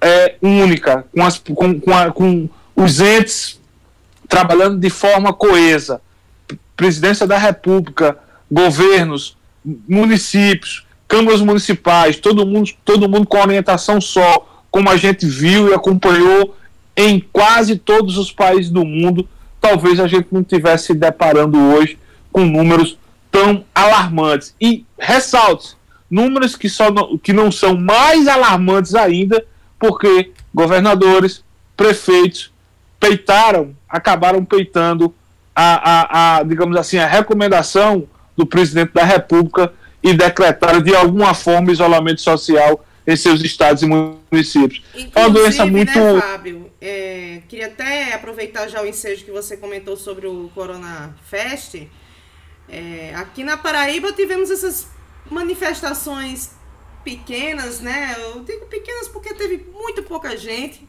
[0.00, 3.60] é, única, com, as, com, com, a, com os entes
[4.28, 6.00] trabalhando de forma coesa,
[6.76, 8.16] presidência da República,
[8.50, 15.68] governos, municípios, câmaras municipais, todo mundo, todo mundo com orientação só, como a gente viu
[15.68, 16.56] e acompanhou
[16.96, 19.28] em quase todos os países do mundo,
[19.60, 21.98] talvez a gente não estivesse se deparando hoje
[22.32, 22.98] com números
[23.30, 24.54] tão alarmantes.
[24.60, 25.76] E ressalte,
[26.10, 29.44] números que, só não, que não são mais alarmantes ainda,
[29.78, 31.42] porque governadores,
[31.76, 32.52] prefeitos
[32.98, 35.14] peitaram, acabaram peitando
[35.54, 38.06] a, a, a, digamos assim, a recomendação
[38.40, 39.72] do presidente da República
[40.02, 44.82] e decretaram de alguma forma isolamento social em seus estados e municípios.
[44.94, 45.98] Inclusive, é uma doença muito.
[45.98, 46.72] Né, Fábio?
[46.80, 51.82] É, queria até aproveitar já o ensejo que você comentou sobre o Corona Fest.
[52.66, 54.86] É, aqui na Paraíba tivemos essas
[55.30, 56.52] manifestações
[57.04, 58.16] pequenas, né?
[58.18, 60.88] Eu digo pequenas porque teve muito pouca gente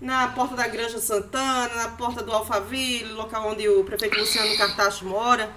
[0.00, 5.06] na porta da Granja Santana, na porta do Alphaville, local onde o prefeito Luciano Cartacho
[5.06, 5.50] mora,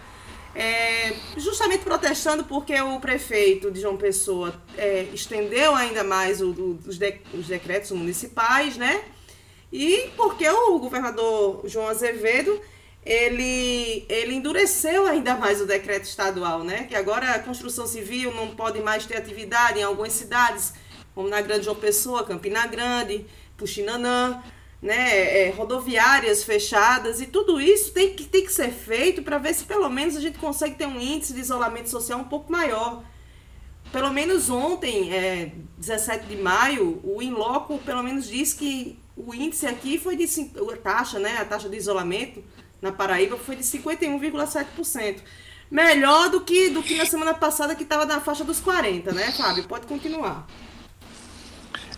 [0.55, 6.79] é, justamente protestando porque o prefeito de João Pessoa é, estendeu ainda mais o, o,
[6.86, 9.03] os, de, os decretos municipais, né?
[9.71, 12.60] E porque o governador João Azevedo
[13.05, 16.83] ele, ele endureceu ainda mais o decreto estadual, né?
[16.83, 20.73] Que agora a construção civil não pode mais ter atividade em algumas cidades,
[21.15, 24.41] como na Grande João Pessoa, Campina Grande, Puxinanã,
[24.81, 29.53] né, é, rodoviárias fechadas, e tudo isso tem que, tem que ser feito para ver
[29.53, 33.03] se pelo menos a gente consegue ter um índice de isolamento social um pouco maior.
[33.91, 39.65] Pelo menos ontem, é, 17 de maio, o Inloco pelo menos disse que o índice
[39.65, 42.43] aqui foi de a taxa, né, a taxa de isolamento
[42.81, 45.21] na Paraíba foi de 51,7%.
[45.69, 49.31] Melhor do que do que na semana passada que estava na faixa dos 40, né,
[49.31, 49.65] Fábio?
[49.65, 50.47] Pode continuar.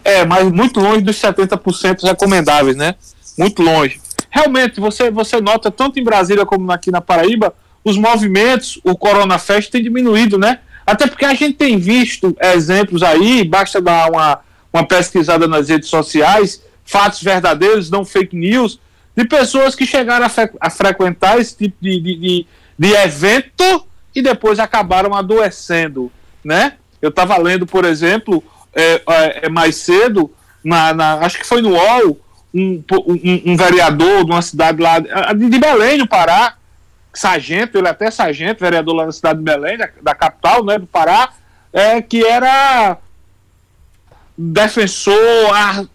[0.10, 2.96] É, mas muito longe dos 70% recomendáveis, né?
[3.38, 4.02] Muito longe.
[4.32, 9.38] Realmente, você, você nota, tanto em Brasília como aqui na Paraíba, os movimentos, o Corona
[9.38, 10.60] Fest tem diminuído, né?
[10.86, 14.40] Até porque a gente tem visto exemplos aí, basta dar uma,
[14.74, 18.80] uma pesquisada nas redes sociais, fatos verdadeiros, não fake news,
[19.16, 22.48] de pessoas que chegaram a, fre a frequentar esse tipo de, de, de,
[22.80, 26.12] de evento e depois acabaram adoecendo,
[26.44, 26.74] né?
[27.00, 28.44] Eu estava lendo, por exemplo,
[28.74, 29.02] é,
[29.44, 30.32] é, mais cedo,
[30.64, 32.20] na, na, acho que foi no UOL,
[32.54, 36.56] um, um, um vereador de uma cidade lá de Belém, no Pará,
[37.14, 40.78] sargento, ele é até sargento, vereador lá na cidade de Belém, da, da capital né,
[40.78, 41.30] do Pará,
[41.72, 42.98] é, que era
[44.38, 45.18] defensor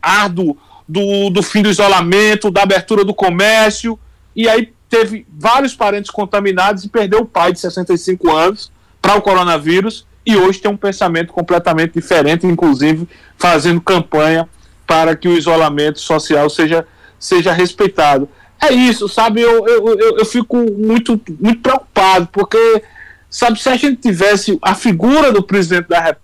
[0.03, 0.57] árduo
[0.87, 3.99] do, do fim do isolamento, da abertura do comércio,
[4.37, 9.23] e aí teve vários parentes contaminados e perdeu o pai de 65 anos para o
[9.23, 14.49] coronavírus, e hoje tem um pensamento completamente diferente, inclusive fazendo campanha
[14.87, 16.87] para que o isolamento social seja,
[17.19, 18.29] seja respeitado.
[18.61, 19.43] É isso, sabe?
[19.43, 22.83] Eu, eu, eu, eu fico muito, muito preocupado, porque,
[23.29, 26.17] sabe, se a gente tivesse a figura do presidente da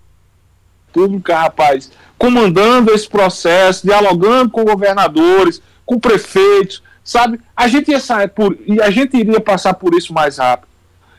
[0.93, 7.39] República, rapaz, comandando esse processo, dialogando com governadores, com prefeitos, sabe?
[7.55, 10.70] A gente ia sair por, e a gente iria passar por isso mais rápido.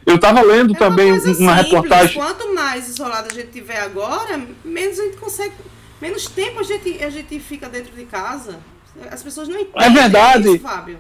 [0.05, 2.15] Eu estava lendo é também uma, uma reportagem.
[2.15, 5.55] Quanto mais isolado a gente tiver agora, menos a gente consegue,
[6.01, 8.59] menos tempo a gente, a gente fica dentro de casa.
[9.11, 9.87] As pessoas não entendem.
[9.87, 10.49] É verdade.
[10.49, 10.99] Isso, Fábio.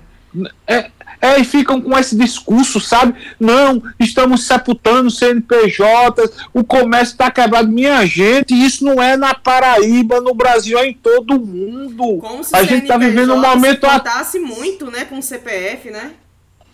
[0.67, 3.15] É, é, e ficam com esse discurso, sabe?
[3.38, 7.69] Não, estamos sepultando CNPJs, o comércio está quebrado.
[7.69, 12.19] Minha gente, isso não é na Paraíba, no Brasil, é em todo mundo.
[12.19, 13.87] Como se a gente está vivendo um momento.
[14.25, 16.12] Se muito, né, com o CPF, né?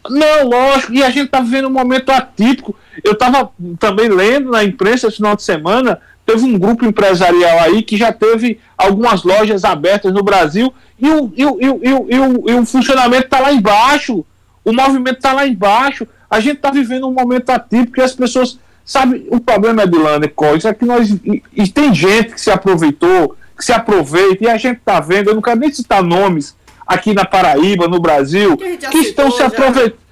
[0.08, 2.74] Não, lógico, e a gente está vivendo um momento atípico.
[3.02, 7.82] Eu estava também lendo na imprensa esse final de semana, teve um grupo empresarial aí
[7.82, 12.18] que já teve algumas lojas abertas no Brasil e o, e o, e o, e
[12.20, 14.24] o, e o funcionamento está lá embaixo,
[14.64, 16.06] o movimento está lá embaixo.
[16.30, 18.58] A gente está vivendo um momento atípico e as pessoas.
[18.84, 21.10] Sabe, o problema, Edilane Coisa, é que nós.
[21.10, 25.28] E, e, tem gente que se aproveitou, que se aproveita, e a gente está vendo,
[25.28, 26.56] eu não quero nem citar nomes
[26.88, 30.08] aqui na Paraíba, no Brasil, que, que estão se aproveitando.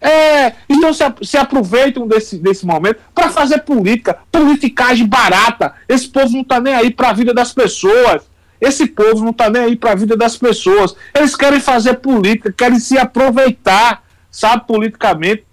[0.00, 5.74] É, então se, se aproveitam desse, desse momento para fazer política, politicagem barata.
[5.86, 8.22] Esse povo não está nem aí para a vida das pessoas.
[8.58, 10.96] Esse povo não está nem aí para a vida das pessoas.
[11.14, 15.44] Eles querem fazer política, querem se aproveitar, sabe, politicamente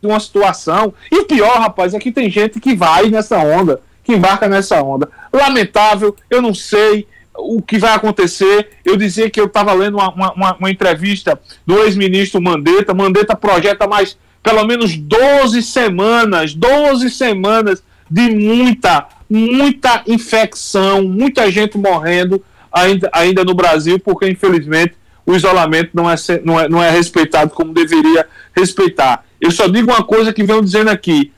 [0.00, 0.94] de uma situação.
[1.10, 4.80] E o pior, rapaz, é que tem gente que vai nessa onda, que embarca nessa
[4.82, 5.08] onda.
[5.32, 7.06] Lamentável, eu não sei
[7.38, 8.70] o que vai acontecer.
[8.84, 12.92] Eu dizia que eu estava lendo uma, uma, uma, entrevista do ex-ministro Mandetta.
[12.92, 21.76] Mandetta projeta mais pelo menos 12 semanas, 12 semanas de muita, muita infecção, muita gente
[21.76, 24.94] morrendo ainda, ainda no Brasil, porque infelizmente
[25.26, 29.24] o isolamento não é, não, é, não é respeitado como deveria respeitar.
[29.40, 31.32] Eu só digo uma coisa que venho dizendo aqui: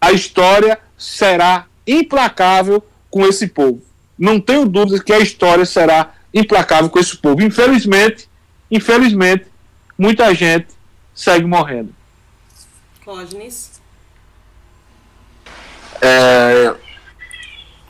[0.00, 3.80] a história será implacável com esse povo.
[4.20, 7.42] Não tenho dúvidas que a história será implacável com esse povo.
[7.42, 8.28] Infelizmente,
[8.70, 9.46] infelizmente,
[9.98, 10.68] muita gente
[11.14, 11.94] segue morrendo.
[13.02, 13.80] Cógenes
[16.00, 16.74] é,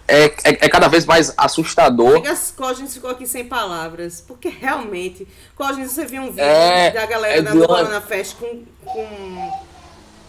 [0.06, 2.22] é, é, é, cada vez mais assustador.
[2.56, 7.38] Cognes ficou aqui sem palavras, porque realmente, Cognes, você viu um vídeo é, da galera
[7.38, 9.52] é da Corona Fest com, com,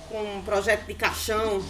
[0.10, 1.64] com um projeto de caixão,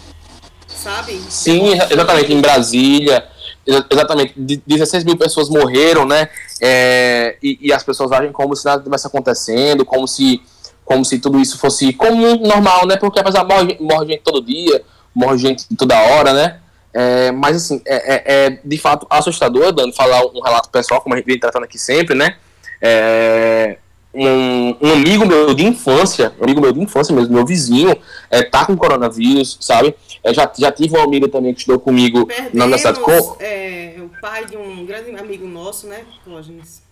[0.66, 1.18] sabe?
[1.30, 3.31] Sim, exatamente, em Brasília.
[3.66, 4.34] Exatamente,
[4.66, 6.28] 16 mil pessoas morreram, né?
[6.60, 10.42] É, e, e, as pessoas agem como se nada estivesse acontecendo, como se,
[10.84, 12.96] como se tudo isso fosse comum, normal, né?
[12.96, 14.82] Porque apesar morre, morre gente todo dia,
[15.14, 16.58] morre gente toda hora, né?
[16.92, 21.14] É, mas assim, é, é, é, de fato assustador, dando falar um relato pessoal, como
[21.14, 22.36] a gente vem tratando aqui sempre, né?
[22.80, 23.78] É,
[24.14, 27.96] um, um, amigo meu de infância, um amigo meu de infância mesmo, meu vizinho,
[28.30, 29.94] é, tá com coronavírus, sabe?
[30.22, 33.00] É, já, já tive uma amiga também que estudou comigo Perdemos, na universidade.
[33.00, 33.36] Com...
[33.40, 36.82] É, o pai de um grande amigo nosso, né, Clógenes?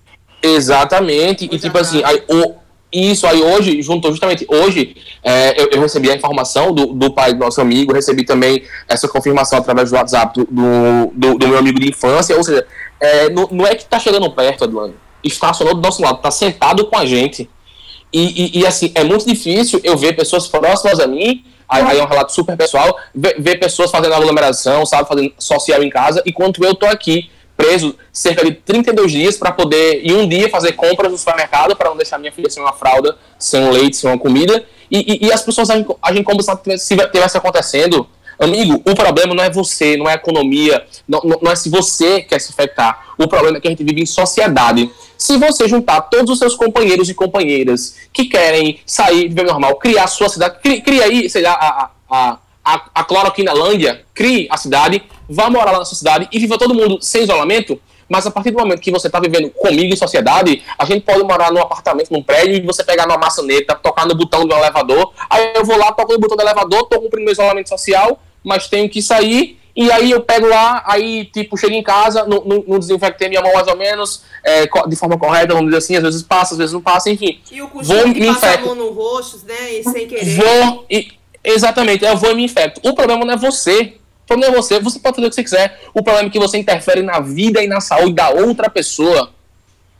[0.43, 2.55] Exatamente, e tipo assim, aí, o,
[2.93, 7.35] isso aí hoje, juntou justamente hoje, é, eu, eu, recebi a informação do, do pai
[7.35, 11.79] do nosso amigo, recebi também essa confirmação através do WhatsApp do, do, do meu amigo
[11.79, 12.67] de infância, ou seja,
[12.99, 16.87] é, não, não, é que está chegando perto, Adlano, estacionou do nosso lado, está sentado
[16.87, 17.49] com a gente.
[18.13, 21.99] E, e, e, assim, é muito difícil eu ver pessoas próximas a mim, aí, aí
[21.99, 26.23] é um relato super pessoal, ver, ver pessoas fazendo aglomeração, sabe, fazendo social em casa,
[26.27, 27.31] enquanto eu tô aqui
[27.61, 31.91] preso cerca de 32 dias para poder, em um dia, fazer compras no supermercado para
[31.91, 34.65] não deixar minha filha sem uma fralda, sem um leite, sem uma comida.
[34.91, 38.09] E, e, e as pessoas agem, agem como se estivesse acontecendo.
[38.41, 42.23] Amigo, o problema não é você, não é a economia, não, não é se você
[42.23, 43.09] quer se infectar.
[43.19, 44.91] O problema é que a gente vive em sociedade.
[45.19, 50.05] Se você juntar todos os seus companheiros e companheiras que querem sair, viver normal, criar
[50.05, 54.57] a sua cidade, cria, cria aí, sei lá, a, a, a, a Cloroquinalândia, crie a
[54.57, 57.79] cidade, vá morar lá na sua cidade e viva todo mundo sem isolamento,
[58.09, 61.23] mas a partir do momento que você está vivendo comigo em sociedade, a gente pode
[61.23, 65.13] morar num apartamento, num prédio, e você pegar numa maçaneta, tocar no botão do elevador,
[65.29, 68.69] aí eu vou lá, toco no botão do elevador, estou cumprindo meu isolamento social, mas
[68.69, 72.65] tenho que sair, E aí eu pego lá, aí, tipo, chego em casa, não, não,
[72.67, 76.03] não desinfectei minha mão mais ou menos, é, de forma correta, vamos dizer assim, às
[76.03, 77.41] vezes passa, às vezes não passa, enfim.
[77.51, 80.35] E o costume de passar a mão no rosto, né, e sem querer.
[80.35, 81.13] Vou, e,
[81.45, 82.81] exatamente, eu vou e me infecto.
[82.87, 85.45] O problema não é você, o problema é você, você pode fazer o que você
[85.45, 85.81] quiser.
[85.95, 89.31] O problema é que você interfere na vida e na saúde da outra pessoa.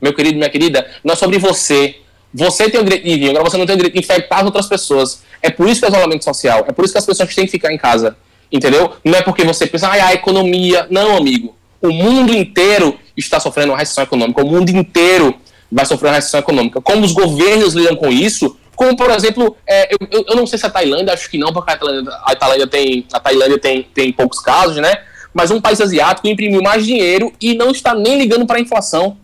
[0.01, 1.97] Meu querido, minha querida, não é sobre você.
[2.33, 4.45] Você tem o direito de vir, agora você não tem o direito de infectar as
[4.45, 5.21] outras pessoas.
[5.41, 7.51] É por isso que é isolamento social, é por isso que as pessoas têm que
[7.51, 8.15] ficar em casa.
[8.51, 8.93] Entendeu?
[9.03, 10.87] Não é porque você pensa, ah, a economia.
[10.89, 11.55] Não, amigo.
[11.81, 14.43] O mundo inteiro está sofrendo uma recessão econômica.
[14.43, 15.33] O mundo inteiro
[15.71, 16.81] vai sofrer uma recessão econômica.
[16.81, 20.65] Como os governos lidam com isso, como, por exemplo, é, eu, eu, não sei se
[20.65, 24.11] a Tailândia, acho que não, porque a Tailândia, a Tailândia, tem, a Tailândia tem, tem
[24.11, 25.03] poucos casos, né?
[25.33, 29.17] Mas um país asiático imprimiu mais dinheiro e não está nem ligando para a inflação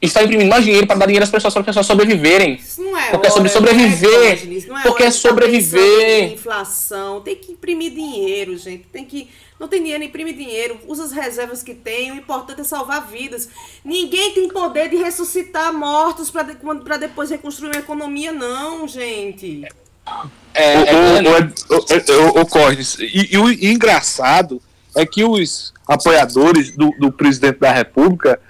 [0.00, 2.54] está imprimindo mais dinheiro para dar dinheiro às pessoas para as pessoas sobreviverem.
[2.54, 4.68] Isso não é porque é sobre sobreviver.
[4.68, 6.32] Não é porque é sobreviver.
[6.32, 8.84] inflação, tem que imprimir dinheiro, gente.
[8.92, 9.28] Tem que
[9.58, 12.12] não tem dinheiro, imprime dinheiro, usa as reservas que tem.
[12.12, 13.48] O importante é salvar vidas.
[13.84, 19.66] Ninguém tem poder de ressuscitar mortos para depois reconstruir uma economia, não, gente.
[20.54, 24.62] É, é, o, Cordes, e, e o engraçado
[24.94, 28.40] é que os apoiadores do, do presidente da República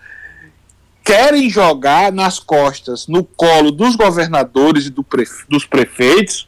[1.09, 6.47] querem jogar nas costas, no colo dos governadores e do prefe dos prefeitos,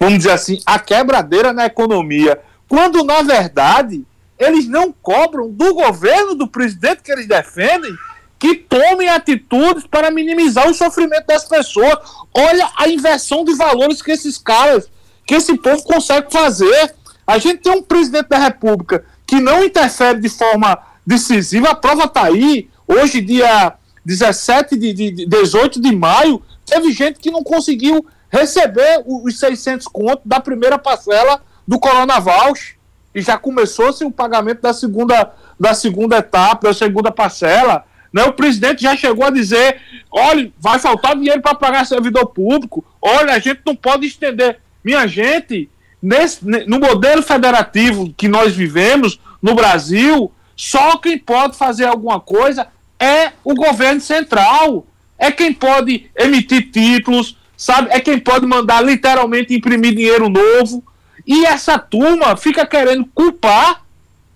[0.00, 4.04] vamos dizer assim, a quebradeira na economia, quando na verdade
[4.36, 7.94] eles não cobram do governo, do presidente que eles defendem,
[8.36, 11.96] que tomem atitudes para minimizar o sofrimento das pessoas.
[12.34, 14.90] Olha a inversão de valores que esses caras,
[15.24, 16.94] que esse povo consegue fazer.
[17.24, 22.06] A gente tem um presidente da República que não interfere de forma decisiva, a prova
[22.06, 22.68] está aí.
[22.88, 29.02] Hoje, dia 17 de, de, de 18 de maio, teve gente que não conseguiu receber
[29.06, 32.76] os 600 contos da primeira parcela do Coronavoucher
[33.14, 37.84] e já começou-se o pagamento da segunda, da segunda etapa, da segunda parcela.
[38.12, 38.22] Né?
[38.24, 39.80] O presidente já chegou a dizer:
[40.10, 44.60] olha, vai faltar dinheiro para pagar servidor público, olha, a gente não pode estender.
[44.82, 45.68] Minha gente,
[46.00, 52.68] nesse, no modelo federativo que nós vivemos no Brasil, só quem pode fazer alguma coisa
[53.00, 54.86] é o governo central.
[55.18, 57.88] É quem pode emitir títulos, sabe?
[57.90, 60.84] É quem pode mandar literalmente imprimir dinheiro novo.
[61.26, 63.82] E essa turma fica querendo culpar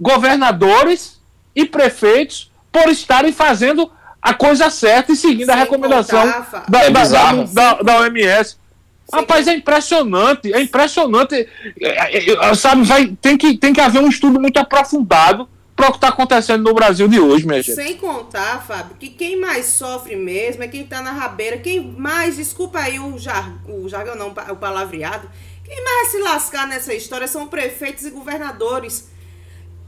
[0.00, 1.20] governadores
[1.54, 3.90] e prefeitos por estarem fazendo
[4.20, 6.24] a coisa certa e seguindo Sem a recomendação
[6.68, 7.04] da, é da,
[7.44, 8.50] da, da, OMS.
[8.50, 8.56] Sim.
[9.12, 11.48] Rapaz, é impressionante, é impressionante.
[11.80, 15.88] É, é, é, sabe, vai, tem, que, tem que haver um estudo muito aprofundado para
[15.88, 17.74] o que está acontecendo no Brasil de hoje, minha gente.
[17.74, 22.36] Sem contar, Fábio, que quem mais sofre mesmo é quem está na rabeira, quem mais,
[22.36, 25.28] desculpa aí o, jar, o jargão não, o palavreado,
[25.64, 29.12] quem mais se lascar nessa história são prefeitos e governadores.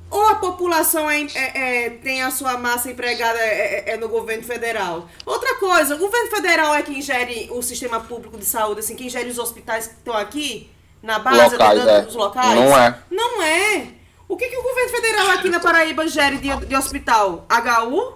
[0.09, 4.09] Ou a população é, é, é, tem a sua massa empregada é, é, é, no
[4.09, 5.09] governo federal.
[5.25, 9.09] Outra coisa, o governo federal é quem gere o sistema público de saúde, assim, quem
[9.09, 10.71] gere os hospitais que estão aqui,
[11.03, 12.55] na base locais, da, dos locais?
[12.55, 12.99] Não é.
[13.11, 13.96] Não é.
[14.29, 17.47] O que, que o governo federal aqui na Paraíba gere de, de hospital?
[17.49, 18.15] HU?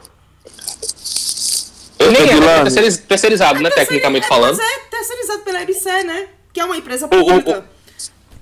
[2.00, 3.70] Nem é, é terceirizado, né?
[3.70, 4.56] Tecnicamente falando.
[4.56, 6.26] Mas é terceirizado pela EBC, né?
[6.52, 7.64] Que é uma empresa pública.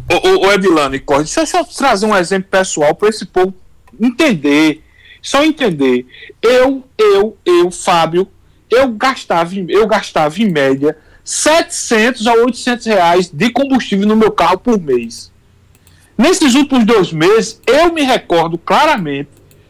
[0.08, 3.54] O, o, o, o Edilane, deixa eu só trazer um exemplo pessoal para esse povo
[4.00, 4.82] entender.
[5.20, 6.06] Só entender.
[6.40, 8.28] Eu, eu, eu, Fábio,
[8.70, 14.58] eu gastava, eu gastava em média 700 a 800 reais de combustível no meu carro
[14.58, 15.30] por mês.
[16.18, 19.28] Nesses últimos dois meses, eu me recordo claramente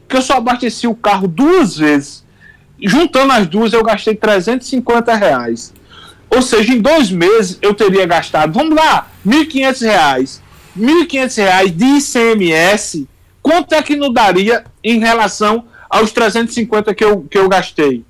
[0.08, 2.24] que eu só abasteci o carro duas vezes.
[2.80, 5.74] Juntando as duas, eu gastei 350 reais.
[6.30, 10.42] Ou seja, em dois meses eu teria gastado, vamos lá, 1.500 reais.
[10.78, 13.06] 1.500 reais de ICMS,
[13.42, 18.04] quanto é que não daria em relação aos 350 que eu, que eu gastei?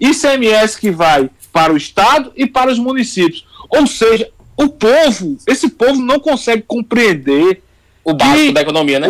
[0.00, 3.46] ICMS que vai para o Estado e para os municípios.
[3.68, 7.62] Ou seja, o povo, esse povo não consegue compreender
[8.04, 9.08] o básico que, da economia, né?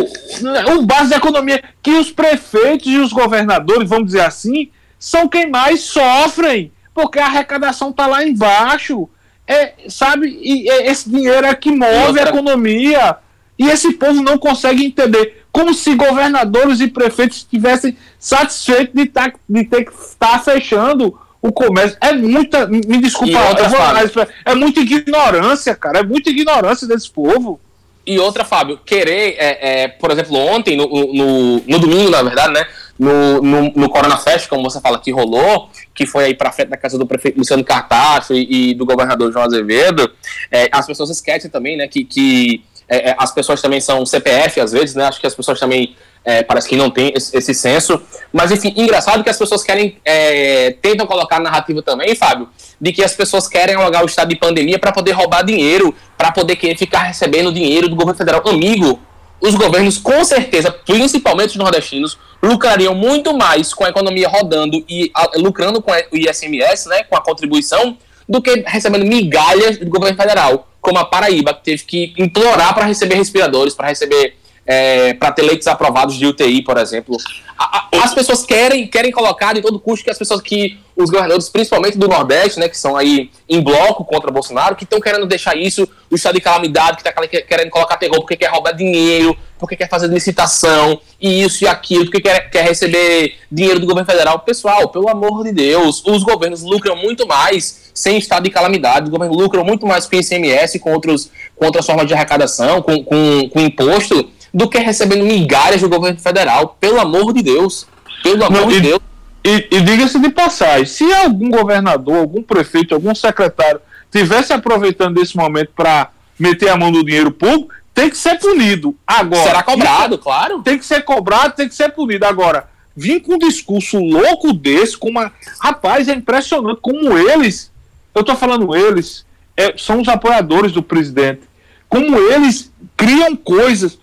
[0.67, 1.63] O, o básico da economia.
[1.81, 4.69] Que os prefeitos e os governadores, vamos dizer assim,
[4.99, 6.71] são quem mais sofrem.
[6.93, 9.09] Porque a arrecadação está lá embaixo.
[9.47, 10.39] É, sabe?
[10.41, 13.17] E é, esse dinheiro é que move a economia.
[13.57, 15.43] E esse povo não consegue entender.
[15.51, 21.51] Como se governadores e prefeitos estivessem satisfeitos de, tá, de ter que estar fechando o
[21.51, 21.97] comércio.
[21.99, 22.67] É muita.
[22.67, 23.37] Me desculpa,
[23.67, 25.99] vou, é muita ignorância, cara.
[25.99, 27.59] É muita ignorância desse povo.
[28.05, 32.53] E outra, Fábio, querer, é, é, por exemplo, ontem, no, no, no, domingo, na verdade,
[32.53, 32.65] né?
[32.99, 36.69] No, no, no Corona Fest, como você fala, que rolou, que foi aí pra frente
[36.69, 40.11] da casa do prefeito Luciano Cartacho e, e do governador João Azevedo,
[40.51, 44.61] é, as pessoas esquecem também, né, que, que é, é, as pessoas também são CPF
[44.61, 45.05] às vezes, né?
[45.05, 47.99] Acho que as pessoas também é, parece que não tem esse, senso.
[48.31, 52.91] Mas, enfim, engraçado que as pessoas querem, é, tentam colocar a narrativa também, Fábio, de
[52.93, 56.55] que as pessoas querem alugar o estado de pandemia para poder roubar dinheiro, para poder
[56.55, 58.47] querer ficar recebendo dinheiro do governo federal.
[58.47, 58.99] Amigo,
[59.41, 65.09] os governos, com certeza, principalmente os nordestinos, lucrariam muito mais com a economia rodando e
[65.15, 67.97] a, lucrando com o ISMS, né, com a contribuição,
[68.27, 72.85] do que recebendo migalhas do governo federal, como a Paraíba, que teve que implorar para
[72.85, 77.17] receber respiradores, para receber é, para ter leitos aprovados de UTI, por exemplo.
[77.57, 81.09] A, a, as pessoas querem, querem colocar de todo custo que as pessoas que os
[81.09, 85.25] governadores, principalmente do Nordeste, né, que são aí em bloco contra Bolsonaro, que estão querendo
[85.25, 89.35] deixar isso, o estado de calamidade, que está querendo colocar terror porque quer roubar dinheiro,
[89.57, 94.09] porque quer fazer licitação, e isso e aquilo, porque quer, quer receber dinheiro do governo
[94.09, 94.39] federal.
[94.39, 99.09] Pessoal, pelo amor de Deus, os governos lucram muito mais sem estado de calamidade, os
[99.09, 103.49] governos lucram muito mais com ICMS, com, outros, com outras formas de arrecadação, com, com,
[103.49, 106.77] com imposto, do que recebendo migalhas do governo federal.
[106.79, 107.87] Pelo amor de Deus.
[108.21, 108.99] Pelo amor Não, de e, Deus.
[109.43, 115.35] E, e diga-se de passagem, se algum governador, algum prefeito, algum secretário tivesse aproveitando esse
[115.35, 118.95] momento para meter a mão no dinheiro público, tem que ser punido.
[119.05, 119.43] Agora.
[119.43, 120.61] Será cobrado, claro.
[120.61, 122.25] Tem que ser cobrado, tem que ser punido.
[122.25, 125.31] Agora, vir com um discurso louco desse, com uma.
[125.59, 127.71] Rapaz, é impressionante como eles.
[128.13, 131.41] Eu tô falando eles, é, são os apoiadores do presidente.
[131.89, 133.99] Como eles criam coisas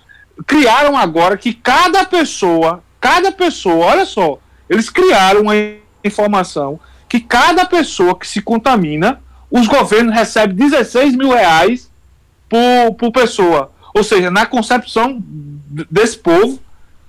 [0.47, 4.39] criaram agora que cada pessoa, cada pessoa, olha só,
[4.69, 5.55] eles criaram uma
[6.05, 11.91] informação que cada pessoa que se contamina, os governos recebem 16 mil reais
[12.49, 13.73] por, por pessoa.
[13.93, 15.23] Ou seja, na concepção
[15.91, 16.61] desse povo,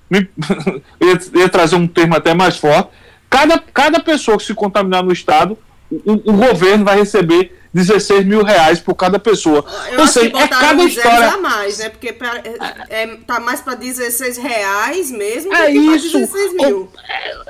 [0.09, 0.27] me,
[0.99, 2.89] ia, ia trazer um termo até mais forte,
[3.29, 5.57] cada, cada pessoa que se contaminar no estado,
[6.05, 9.65] o, o governo vai receber 16 mil reais por cada pessoa.
[9.91, 11.29] Eu Ou seja, é cada história.
[11.29, 11.89] a mais, né?
[11.89, 12.41] Porque pra,
[12.89, 16.17] é, é, tá mais para 16 reais mesmo é isso.
[16.17, 16.89] 16 mil.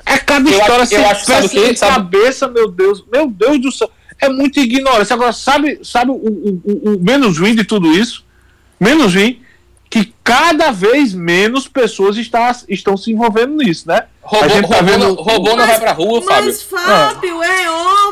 [0.06, 1.94] É, é cada eu história acho, eu acho, sabe que, sabe?
[1.94, 3.04] cabeça, meu Deus.
[3.12, 3.90] Meu Deus do céu.
[4.20, 5.16] É muito ignorância.
[5.16, 8.24] Agora, sabe, sabe o, o, o, o menos ruim de tudo isso?
[8.80, 9.42] Menos ruim
[9.92, 14.06] que cada vez menos pessoas está, estão se envolvendo nisso, né?
[14.22, 15.16] Robô, tá robô, vendo...
[15.26, 16.46] mas, não vai pra rua, Fábio.
[16.46, 17.46] Mas, Fábio, ah.
[17.46, 18.11] é óbvio.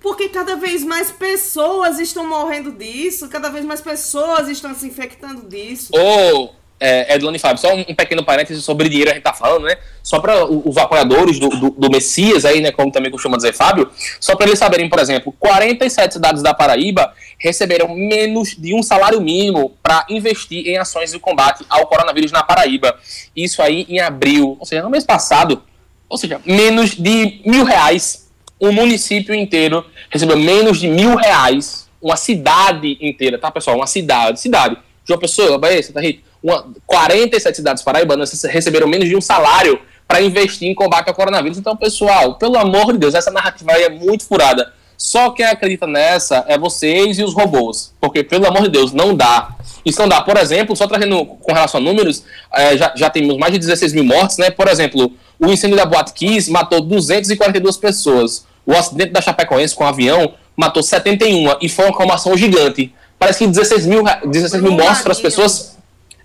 [0.00, 5.48] Porque cada vez mais pessoas estão morrendo disso, cada vez mais pessoas estão se infectando
[5.48, 5.92] disso.
[5.94, 6.50] Ô,
[6.82, 9.76] é, Edlane Fábio, só um pequeno parênteses sobre dinheiro a gente tá falando, né?
[10.02, 12.72] Só para os apoiadores do, do, do, Messias aí, né?
[12.72, 13.88] Como também costuma dizer Fábio,
[14.18, 19.20] só para eles saberem, por exemplo, 47 cidades da Paraíba receberam menos de um salário
[19.20, 22.98] mínimo para investir em ações de combate ao coronavírus na Paraíba.
[23.34, 25.62] Isso aí em abril, ou seja, no mês passado,
[26.08, 28.21] ou seja, menos de mil reais.
[28.62, 31.88] Um município inteiro recebeu menos de mil reais.
[32.00, 33.76] Uma cidade inteira, tá, pessoal?
[33.76, 34.40] Uma cidade.
[34.40, 34.76] Cidade.
[35.04, 36.22] João Pessoa, Bahia, Santa Rita.
[36.40, 41.58] Uma, 47 cidades paraibanas receberam menos de um salário para investir em combate ao coronavírus.
[41.58, 44.72] Então, pessoal, pelo amor de Deus, essa narrativa aí é muito furada.
[44.96, 47.92] Só quem acredita nessa é vocês e os robôs.
[48.00, 49.56] Porque, pelo amor de Deus, não dá.
[49.84, 50.20] Isso não dá.
[50.20, 52.22] Por exemplo, só trazendo com relação a números,
[52.54, 54.52] é, já, já temos mais de 16 mil mortes, né?
[54.52, 58.46] Por exemplo, o incêndio da Boate Kiss matou 242 pessoas.
[58.64, 62.94] O acidente da Chapecoense com o avião matou 71 e foi uma comoção gigante.
[63.18, 65.76] Parece que 16 mil, 16 mil mortes para as pessoas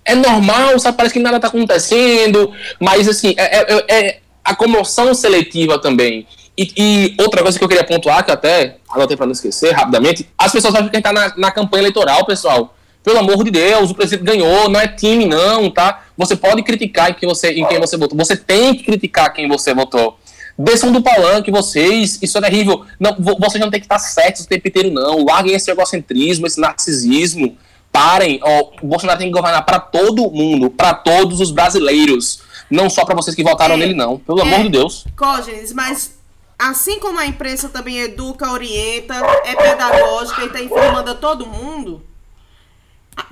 [0.04, 0.96] é normal, sabe?
[0.96, 6.26] Parece que nada está acontecendo, mas assim, é, é, é a comoção seletiva também.
[6.56, 10.28] E, e, outra coisa que eu queria pontuar, que até anotei para não esquecer rapidamente,
[10.36, 12.74] as pessoas acham que a gente tá na, na campanha eleitoral, pessoal.
[13.04, 16.02] Pelo amor de Deus, o presidente ganhou, não é time, não, tá?
[16.16, 18.18] Você pode criticar em quem você, em quem você votou.
[18.18, 20.18] Você tem que criticar quem você votou.
[20.58, 22.84] Desçam do palanque, vocês, isso é terrível.
[22.98, 25.24] Não, vocês não tem que estar certos o tempo inteiro, não.
[25.24, 27.56] Larguem esse egocentrismo, esse narcisismo.
[27.92, 28.40] Parem.
[28.42, 32.40] Ó, o Bolsonaro tem que governar para todo mundo, para todos os brasileiros.
[32.68, 34.18] Não só para vocês que votaram é, nele, não.
[34.18, 35.06] Pelo é, amor de Deus.
[35.16, 36.18] Cógenes, mas
[36.58, 42.02] assim como a imprensa também educa, orienta, é pedagógica e está informando a todo mundo,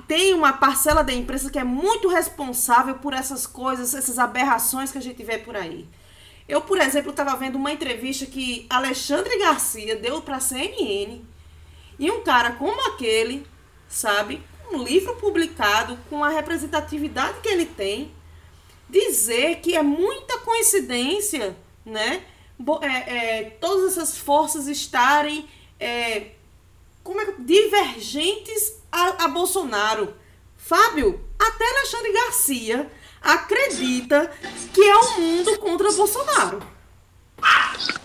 [0.07, 4.97] tem uma parcela da imprensa que é muito responsável por essas coisas, essas aberrações que
[4.97, 5.85] a gente vê por aí.
[6.47, 11.21] Eu, por exemplo, estava vendo uma entrevista que Alexandre Garcia deu para a CNN
[11.99, 13.45] e um cara como aquele,
[13.87, 14.41] sabe,
[14.71, 18.11] um livro publicado com a representatividade que ele tem,
[18.89, 22.23] dizer que é muita coincidência, né?
[22.81, 25.47] é, é, todas essas forças estarem
[25.79, 26.31] é,
[27.03, 30.15] como é, divergentes a, a Bolsonaro.
[30.57, 32.91] Fábio, até Alexandre Garcia
[33.21, 34.29] acredita
[34.73, 36.59] que é o mundo contra Bolsonaro.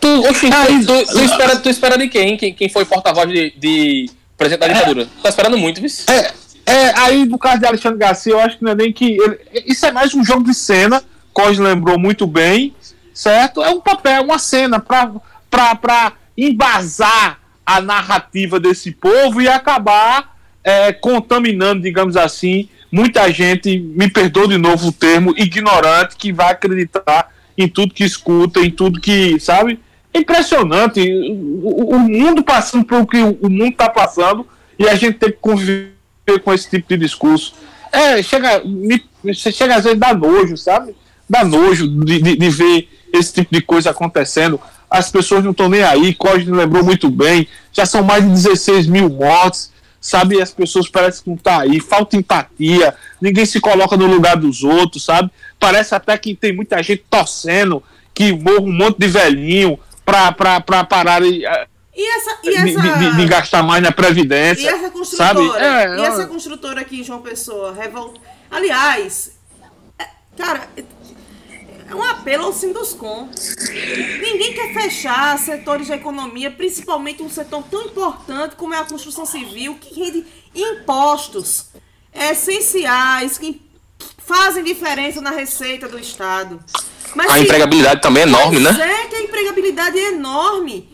[0.00, 2.36] Tu, oxi, tu, tu, tu, espera, tu espera de quem?
[2.36, 5.08] Quem, quem foi porta-voz de, de presidente da ditadura?
[5.22, 5.90] Tá esperando muito, viu?
[6.08, 6.32] É,
[6.66, 9.16] é, aí no caso de Alexandre Garcia, eu acho que não é nem que.
[9.20, 11.02] Ele, isso é mais um jogo de cena,
[11.32, 12.74] Cos lembrou muito bem,
[13.14, 13.62] certo?
[13.62, 21.82] É um papel, uma cena para embasar a narrativa desse povo e acabar é, contaminando,
[21.82, 27.66] digamos assim, muita gente, me perdoa de novo o termo, ignorante, que vai acreditar em
[27.66, 29.80] tudo que escuta, em tudo que, sabe?
[30.12, 31.00] É impressionante.
[31.62, 34.46] O, o mundo passando pelo que o mundo está passando
[34.78, 35.94] e a gente tem que conviver
[36.44, 37.54] com esse tipo de discurso.
[37.90, 40.94] É, chega, me, chega às vezes dá nojo, sabe?
[41.28, 44.60] Dá nojo de, de, de ver esse tipo de coisa acontecendo.
[44.90, 48.86] As pessoas não estão nem aí, Cosme lembrou muito bem, já são mais de 16
[48.86, 49.71] mil mortes,
[50.02, 50.42] sabe?
[50.42, 54.64] As pessoas parecem que não tá aí, falta empatia, ninguém se coloca no lugar dos
[54.64, 55.30] outros, sabe?
[55.58, 57.82] Parece até que tem muita gente torcendo
[58.12, 61.44] que morra um monte de velhinho para parar e,
[61.94, 62.80] e essa, e essa...
[62.80, 64.64] De, de, de, gastar mais na Previdência.
[64.64, 65.26] E essa construtora?
[65.26, 65.64] Sabe?
[65.64, 67.72] É, e essa construtora aqui João Pessoa?
[67.72, 68.14] Revol...
[68.50, 69.38] Aliás,
[69.98, 70.68] é, cara,
[71.88, 73.28] é um apelo ao Sinduscom.
[74.20, 79.26] Ninguém quer fechar setores da economia, principalmente um setor tão importante como é a construção
[79.26, 80.24] civil, que rende
[80.54, 81.66] impostos
[82.14, 83.60] essenciais, que
[84.18, 86.62] fazem diferença na receita do Estado.
[87.14, 87.40] Mas a se...
[87.40, 88.70] empregabilidade também é enorme, né?
[88.70, 90.90] É que a empregabilidade é enorme.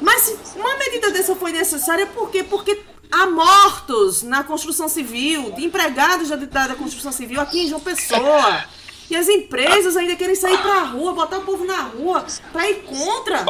[0.00, 2.42] Mas se uma medida dessa foi necessária, por quê?
[2.42, 2.78] Porque
[3.10, 8.64] há mortos na construção civil, de empregados da, da construção civil aqui em João Pessoa.
[9.10, 12.82] E as empresas ainda querem sair pra rua, botar o povo na rua, pra ir
[12.82, 13.44] contra.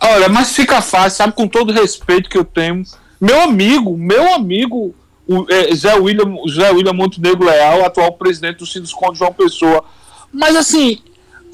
[0.00, 2.82] Olha, mas fica fácil, sabe, com todo o respeito que eu tenho.
[3.20, 4.94] Meu amigo, meu amigo,
[5.26, 9.84] o é, Zé William, Zé William Montenegro Leal, atual presidente do Sinduscon de João Pessoa.
[10.32, 11.00] Mas assim,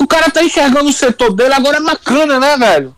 [0.00, 2.96] o cara tá enxergando o setor dele, agora é bacana, né, velho?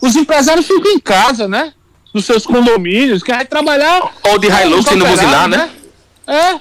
[0.00, 1.72] Os empresários ficam em casa, né?
[2.14, 4.14] Nos seus condomínios, querem trabalhar.
[4.22, 5.56] Ou de Hilux sem buzinar, né?
[5.56, 5.70] né?
[6.26, 6.60] É,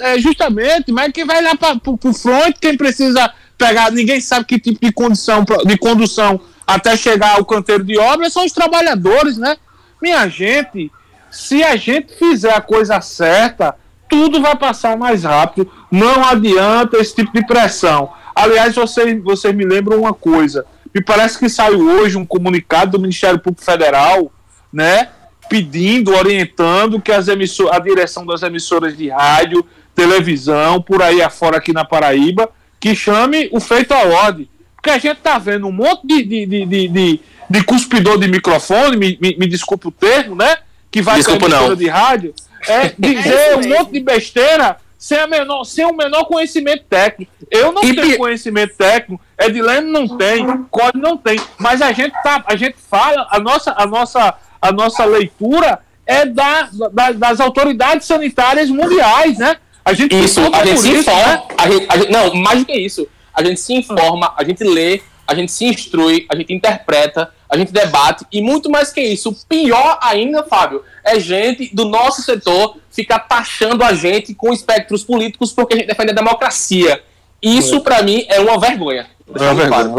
[0.00, 4.58] é, justamente, mas quem vai lá para o front, quem precisa pegar, ninguém sabe que
[4.58, 9.56] tipo de condição de condução até chegar ao canteiro de obra são os trabalhadores, né?
[10.00, 10.90] Minha gente,
[11.30, 13.74] se a gente fizer a coisa certa,
[14.08, 15.70] tudo vai passar mais rápido.
[15.90, 18.10] Não adianta esse tipo de pressão.
[18.34, 20.64] Aliás, vocês, vocês me lembram uma coisa.
[20.94, 24.32] Me parece que saiu hoje um comunicado do Ministério Público Federal,
[24.72, 25.08] né?
[25.48, 31.56] Pedindo, orientando que as emissor a direção das emissoras de rádio, televisão, por aí afora
[31.56, 34.48] aqui na Paraíba, que chame o feito a ordem.
[34.76, 37.20] Porque a gente tá vendo um monte de, de, de, de, de,
[37.50, 40.58] de cuspidor de microfone, me, me, me desculpe o termo, né?
[40.90, 42.34] Que vai para emissora de rádio,
[42.66, 47.32] é dizer é um monte de besteira sem, a menor, sem o menor conhecimento técnico.
[47.50, 52.12] Eu não e tenho conhecimento técnico, Edilene não tem, Código não tem, mas a gente
[52.22, 57.40] tá, a gente fala, a nossa, a nossa, a nossa leitura é da, da das
[57.40, 59.56] autoridades sanitárias mundiais, né?
[59.84, 61.42] A gente isso, a gente se informa, né?
[61.56, 64.62] a gente, a gente, não, mais do que isso, a gente se informa, a gente
[64.64, 69.00] lê, a gente se instrui, a gente interpreta, a gente debate e muito mais que
[69.00, 75.04] isso, pior ainda, Fábio, é gente do nosso setor ficar taxando a gente com espectros
[75.04, 77.02] políticos porque a gente defende a democracia.
[77.40, 77.80] Isso, é.
[77.80, 79.06] para mim, é uma vergonha.
[79.34, 79.44] É.
[79.44, 79.94] Lamentável.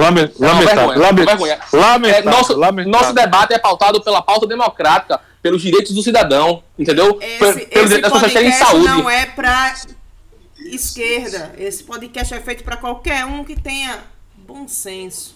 [1.73, 2.31] Lamentável.
[2.31, 2.57] Nosso,
[2.87, 7.17] nosso debate é pautado pela pauta democrática, pelos direitos do cidadão, entendeu?
[7.21, 8.85] Esse, Pelo esse das pessoas terem saúde.
[8.87, 9.75] não é para
[10.65, 11.53] esquerda.
[11.57, 13.99] Esse podcast é feito para qualquer um que tenha
[14.35, 15.35] bom senso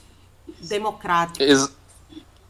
[0.61, 1.43] democrático.
[1.43, 1.69] Ex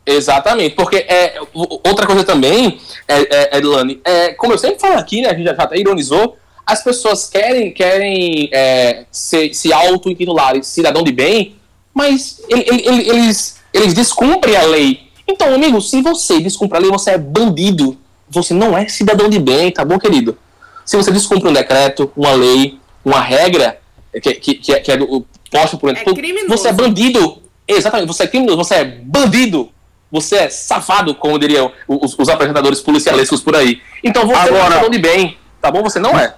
[0.05, 2.77] Exatamente, porque é, outra coisa também,
[3.07, 5.77] é, é, Edilane, é, como eu sempre falo aqui, né, a gente já, já até
[5.77, 11.55] ironizou, as pessoas querem, querem é, se, se auto-intitularem cidadão de bem,
[11.93, 15.07] mas ele, ele, eles, eles descumprem a lei.
[15.27, 17.97] Então, amigo, se você descumpre a lei, você é bandido.
[18.29, 20.37] Você não é cidadão de bem, tá bom, querido?
[20.85, 23.79] Se você descumpre um decreto, uma lei, uma regra,
[24.21, 26.03] que, que, que é, que é do, posta por é
[26.47, 27.41] você é bandido.
[27.67, 29.69] Exatamente, você é criminoso, você é bandido
[30.13, 33.81] você é safado, como diriam os, os apresentadores policialescos por aí.
[34.03, 35.81] Então você Agora, não é de bem, tá bom?
[35.81, 36.35] Você não é.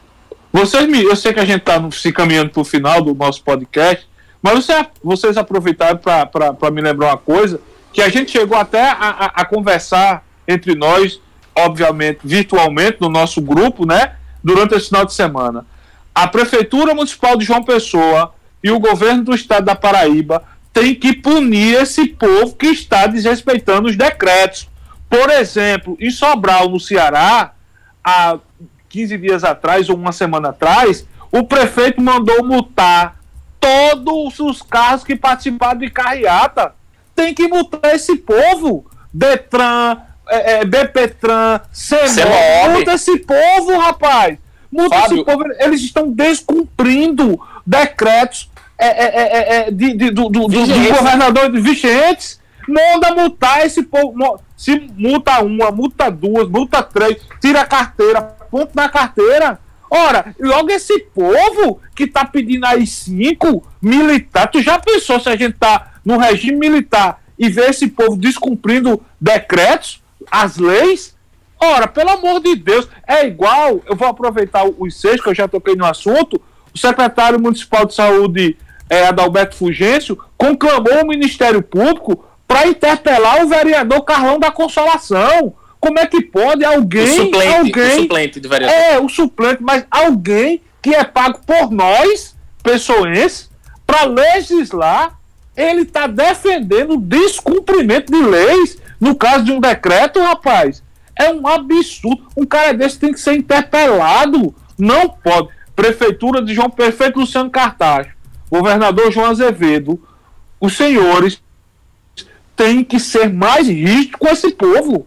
[0.55, 3.43] Vocês me, eu sei que a gente está se caminhando para o final do nosso
[3.43, 4.07] podcast,
[4.41, 7.59] mas você, vocês aproveitaram para me lembrar uma coisa,
[7.91, 11.19] que a gente chegou até a, a, a, conversar entre nós,
[11.53, 14.15] obviamente, virtualmente, no nosso grupo, né?
[14.41, 15.65] Durante esse final de semana.
[16.15, 18.33] A Prefeitura Municipal de João Pessoa
[18.63, 20.41] e o governo do estado da Paraíba
[20.71, 24.69] tem que punir esse povo que está desrespeitando os decretos.
[25.09, 27.51] Por exemplo, em Sobral, no Ceará,
[28.01, 28.39] há
[28.95, 33.19] 15 dias atrás ou uma semana atrás, o prefeito mandou multar
[33.59, 36.73] todos os carros que participaram de carreata.
[37.13, 38.85] Tem que multar esse povo.
[39.13, 39.97] Detran,
[40.29, 42.71] é, é, BPTran, CEMOB.
[42.71, 44.37] Multa esse povo, rapaz.
[44.71, 45.15] Multa Fábio.
[45.17, 45.43] esse povo.
[45.59, 47.37] Eles estão descumprindo
[47.67, 52.39] decretos é, é, é, é de, de, do, do, do, governador vigentes.
[52.65, 54.39] Manda multar esse povo.
[54.55, 59.59] Se multa uma, multa duas, multa três, tira a carteira, ponto na carteira.
[59.91, 65.35] Ora, logo esse povo que tá pedindo aí cinco militar, tu já pensou se a
[65.35, 70.01] gente tá no regime militar e ver esse povo descumprindo decretos,
[70.31, 71.13] as leis?
[71.59, 75.49] Ora, pelo amor de Deus, é igual, eu vou aproveitar os seis que eu já
[75.49, 76.41] toquei no assunto,
[76.73, 78.57] o secretário municipal de saúde,
[78.89, 85.53] é, Adalberto Fugêncio, conclamou o Ministério Público para interpelar o vereador Carlão da Consolação.
[85.85, 87.03] Como é que pode alguém.
[87.03, 88.75] O suplente, alguém, o suplente do vereador.
[88.75, 93.51] É, o suplente, mas alguém que é pago por nós, pessoenses,
[93.85, 95.19] para legislar,
[95.55, 98.79] ele está defendendo o descumprimento de leis.
[98.99, 100.81] No caso de um decreto, rapaz,
[101.15, 102.25] é um absurdo.
[102.35, 104.55] Um cara desse tem que ser interpelado.
[104.75, 105.49] Não pode.
[105.75, 108.07] Prefeitura de João Perfeito Luciano Cartaz,
[108.49, 110.01] governador João Azevedo,
[110.59, 111.39] os senhores
[112.55, 115.05] têm que ser mais rígidos com esse povo.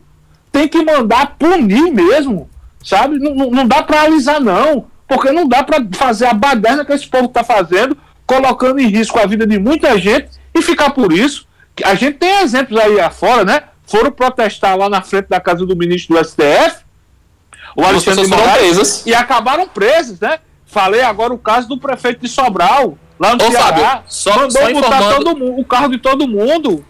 [0.59, 2.51] Tem que mandar punir mesmo.
[2.83, 3.17] Sabe?
[3.21, 4.87] Não, não dá para alisar, não.
[5.07, 7.97] Porque não dá para fazer a baderna que esse povo está fazendo,
[8.27, 11.47] colocando em risco a vida de muita gente e ficar por isso.
[11.85, 13.63] A gente tem exemplos aí afora, né?
[13.87, 16.85] Foram protestar lá na frente da casa do ministro do STF,
[17.77, 20.41] o Alexandre de Moraes, e acabaram presos, né?
[20.67, 24.51] Falei agora o caso do prefeito de Sobral, lá no Ô, Ceará, Fábio, só, mandou
[24.51, 25.15] só informando...
[25.15, 26.85] todo mundo, o carro de todo mundo.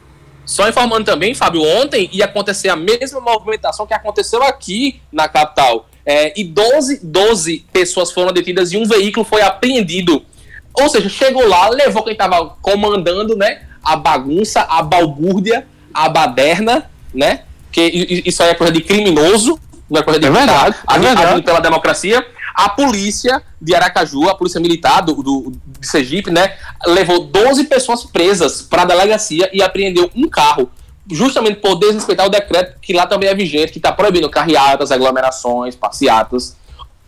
[0.49, 5.87] Só informando também, Fábio, ontem ia acontecer a mesma movimentação que aconteceu aqui na capital.
[6.07, 10.25] É, e 12, 12 pessoas foram detidas e um veículo foi apreendido.
[10.73, 16.91] Ou seja, chegou lá, levou quem estava comandando né, a bagunça, a balbúrdia, a baderna,
[17.13, 17.43] né?
[17.71, 21.43] Que isso aí é coisa de criminoso, não é coisa de é verdade, é verdade.
[21.43, 22.27] pela democracia
[22.59, 26.57] a polícia de Aracaju, a polícia militar do, do, de Sergipe, né,
[26.87, 30.69] levou 12 pessoas presas para a delegacia e apreendeu um carro,
[31.09, 35.77] justamente por desrespeitar o decreto que lá também é vigente, que está proibindo carreatas, aglomerações,
[35.77, 36.57] passeatas.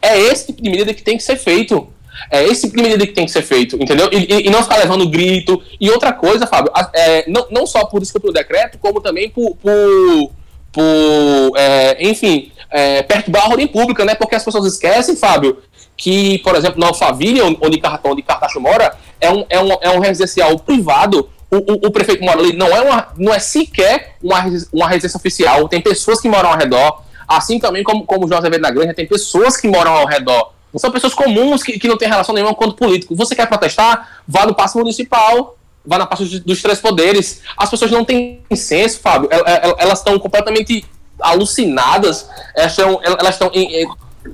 [0.00, 1.88] É esse tipo de medida que tem que ser feito.
[2.30, 4.08] É esse tipo de medida que tem que ser feito, entendeu?
[4.12, 5.60] E, e não ficar levando grito.
[5.80, 9.56] E outra coisa, Fábio, é, não, não só por que eu decreto, como também por,
[9.56, 10.30] por,
[10.72, 14.14] por é, enfim, é, perturbar a ordem pública, né?
[14.14, 15.58] Porque as pessoas esquecem, Fábio,
[15.96, 19.98] que, por exemplo, na Alphaville, onde, onde Cartacho mora, é um, é um, é um
[19.98, 21.28] residencial privado.
[21.50, 25.18] O, o, o, prefeito mora ali não é, uma, não é sequer uma, uma residência
[25.18, 28.94] oficial, tem pessoas que moram ao redor, assim também como, como José Veio da Granja,
[28.94, 30.52] tem pessoas que moram ao redor.
[30.76, 33.16] São pessoas comuns que, que não têm relação nenhuma com o político.
[33.16, 34.22] Você quer protestar?
[34.26, 35.56] Vá no passo municipal,
[35.90, 37.40] vá na parte dos três poderes.
[37.56, 39.28] As pessoas não têm senso, Fábio.
[39.76, 40.84] Elas estão completamente
[41.20, 43.88] alucinadas, elas estão, em, em,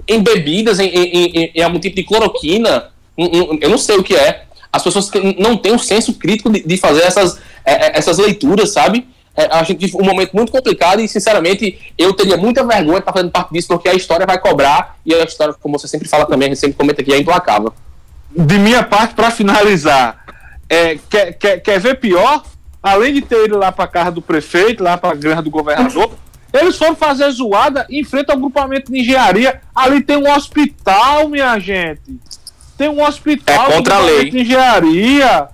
[0.07, 4.45] embebidas em, em, em, algum tipo de cloroquina, eu não sei o que é.
[4.71, 8.71] As pessoas não têm um senso crítico de, de fazer essas, é, é, essas leituras,
[8.71, 9.09] sabe?
[9.35, 13.01] É, a gente vive um momento muito complicado e, sinceramente, eu teria muita vergonha de
[13.01, 16.07] estar fazendo parte disso, porque a história vai cobrar e a história, como você sempre
[16.07, 17.73] fala também, a gente sempre comenta aqui, é implacável.
[18.31, 20.27] De minha parte, para finalizar,
[20.69, 22.45] é, quer, quer, quer ver pior?
[22.83, 25.51] Além de ter ido lá para a casa do prefeito, lá para a granja do
[25.51, 26.13] governador,
[26.53, 29.61] eles foram fazer zoada em frente ao grupamento de engenharia.
[29.75, 32.19] Ali tem um hospital, minha gente.
[32.79, 34.31] Tem um hospital é contra a lei.
[34.31, 35.49] de engenharia.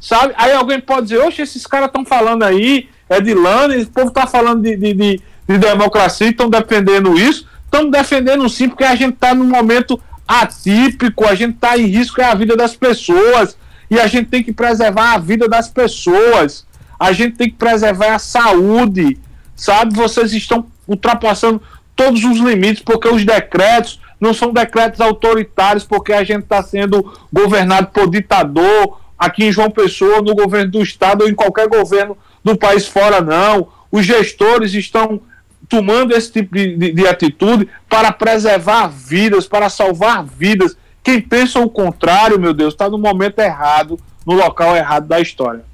[0.00, 0.32] Sabe?
[0.36, 4.08] Aí alguém pode dizer, oxe, esses caras estão falando aí, é de lana, o povo
[4.08, 7.46] está falando de, de, de, de democracia e estão defendendo isso.
[7.64, 12.20] Estamos defendendo sim, porque a gente está num momento atípico, a gente está em risco
[12.20, 13.56] é a vida das pessoas.
[13.90, 16.66] E a gente tem que preservar a vida das pessoas.
[16.98, 19.18] A gente tem que preservar a saúde
[19.58, 19.94] sabe?
[19.94, 21.60] Vocês estão ultrapassando
[21.94, 27.12] todos os limites, porque os decretos não são decretos autoritários, porque a gente está sendo
[27.30, 32.16] governado por ditador aqui em João Pessoa, no governo do estado ou em qualquer governo
[32.42, 33.68] do país fora, não.
[33.90, 35.20] Os gestores estão
[35.68, 40.76] tomando esse tipo de, de, de atitude para preservar vidas, para salvar vidas.
[41.08, 45.64] Quem pensa o contrário, meu Deus, está no momento errado, no local errado da história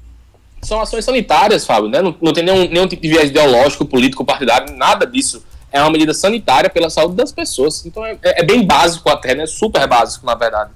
[0.65, 2.01] são ações sanitárias, Fábio, né?
[2.01, 5.45] Não, não tem nenhum, nenhum tipo de viés ideológico, político, partidário, nada disso.
[5.71, 7.85] É uma medida sanitária pela saúde das pessoas.
[7.85, 9.45] Então é, é, é bem básico até, né?
[9.45, 10.71] Super básico, na verdade.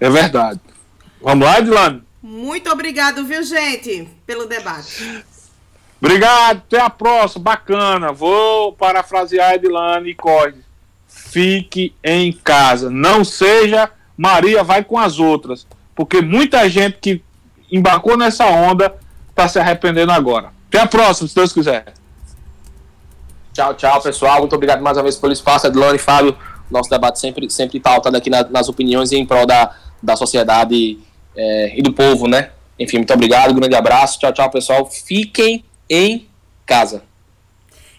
[0.00, 0.58] É verdade.
[1.20, 2.02] Vamos lá, Edilane?
[2.22, 5.22] Muito obrigado, viu, gente, pelo debate.
[6.00, 8.10] Obrigado, até a próxima, bacana.
[8.10, 10.54] Vou parafrasear Edilane e corre.
[11.32, 17.24] Fique em casa, não seja Maria vai com as outras, porque muita gente que
[17.72, 18.94] embarcou nessa onda,
[19.30, 20.52] está se arrependendo agora.
[20.68, 21.94] Até a próxima, se Deus quiser.
[23.54, 24.40] Tchau, tchau, pessoal.
[24.40, 26.36] Muito obrigado mais uma vez pelo espaço, Edilane e Fábio.
[26.70, 30.98] Nosso debate sempre, sempre pautado aqui na, nas opiniões e em prol da, da sociedade
[31.34, 32.50] é, e do povo, né?
[32.78, 34.18] Enfim, muito obrigado, grande abraço.
[34.18, 34.84] Tchau, tchau, pessoal.
[34.84, 36.28] Fiquem em
[36.66, 37.02] casa.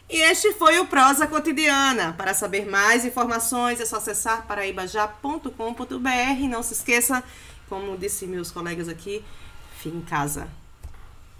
[0.10, 2.14] E este foi o Prosa Cotidiana.
[2.14, 6.50] Para saber mais informações é só acessar paraíbajá.com.br.
[6.50, 7.24] Não se esqueça,
[7.68, 9.24] como disse meus colegas aqui,
[9.78, 10.48] fique em casa.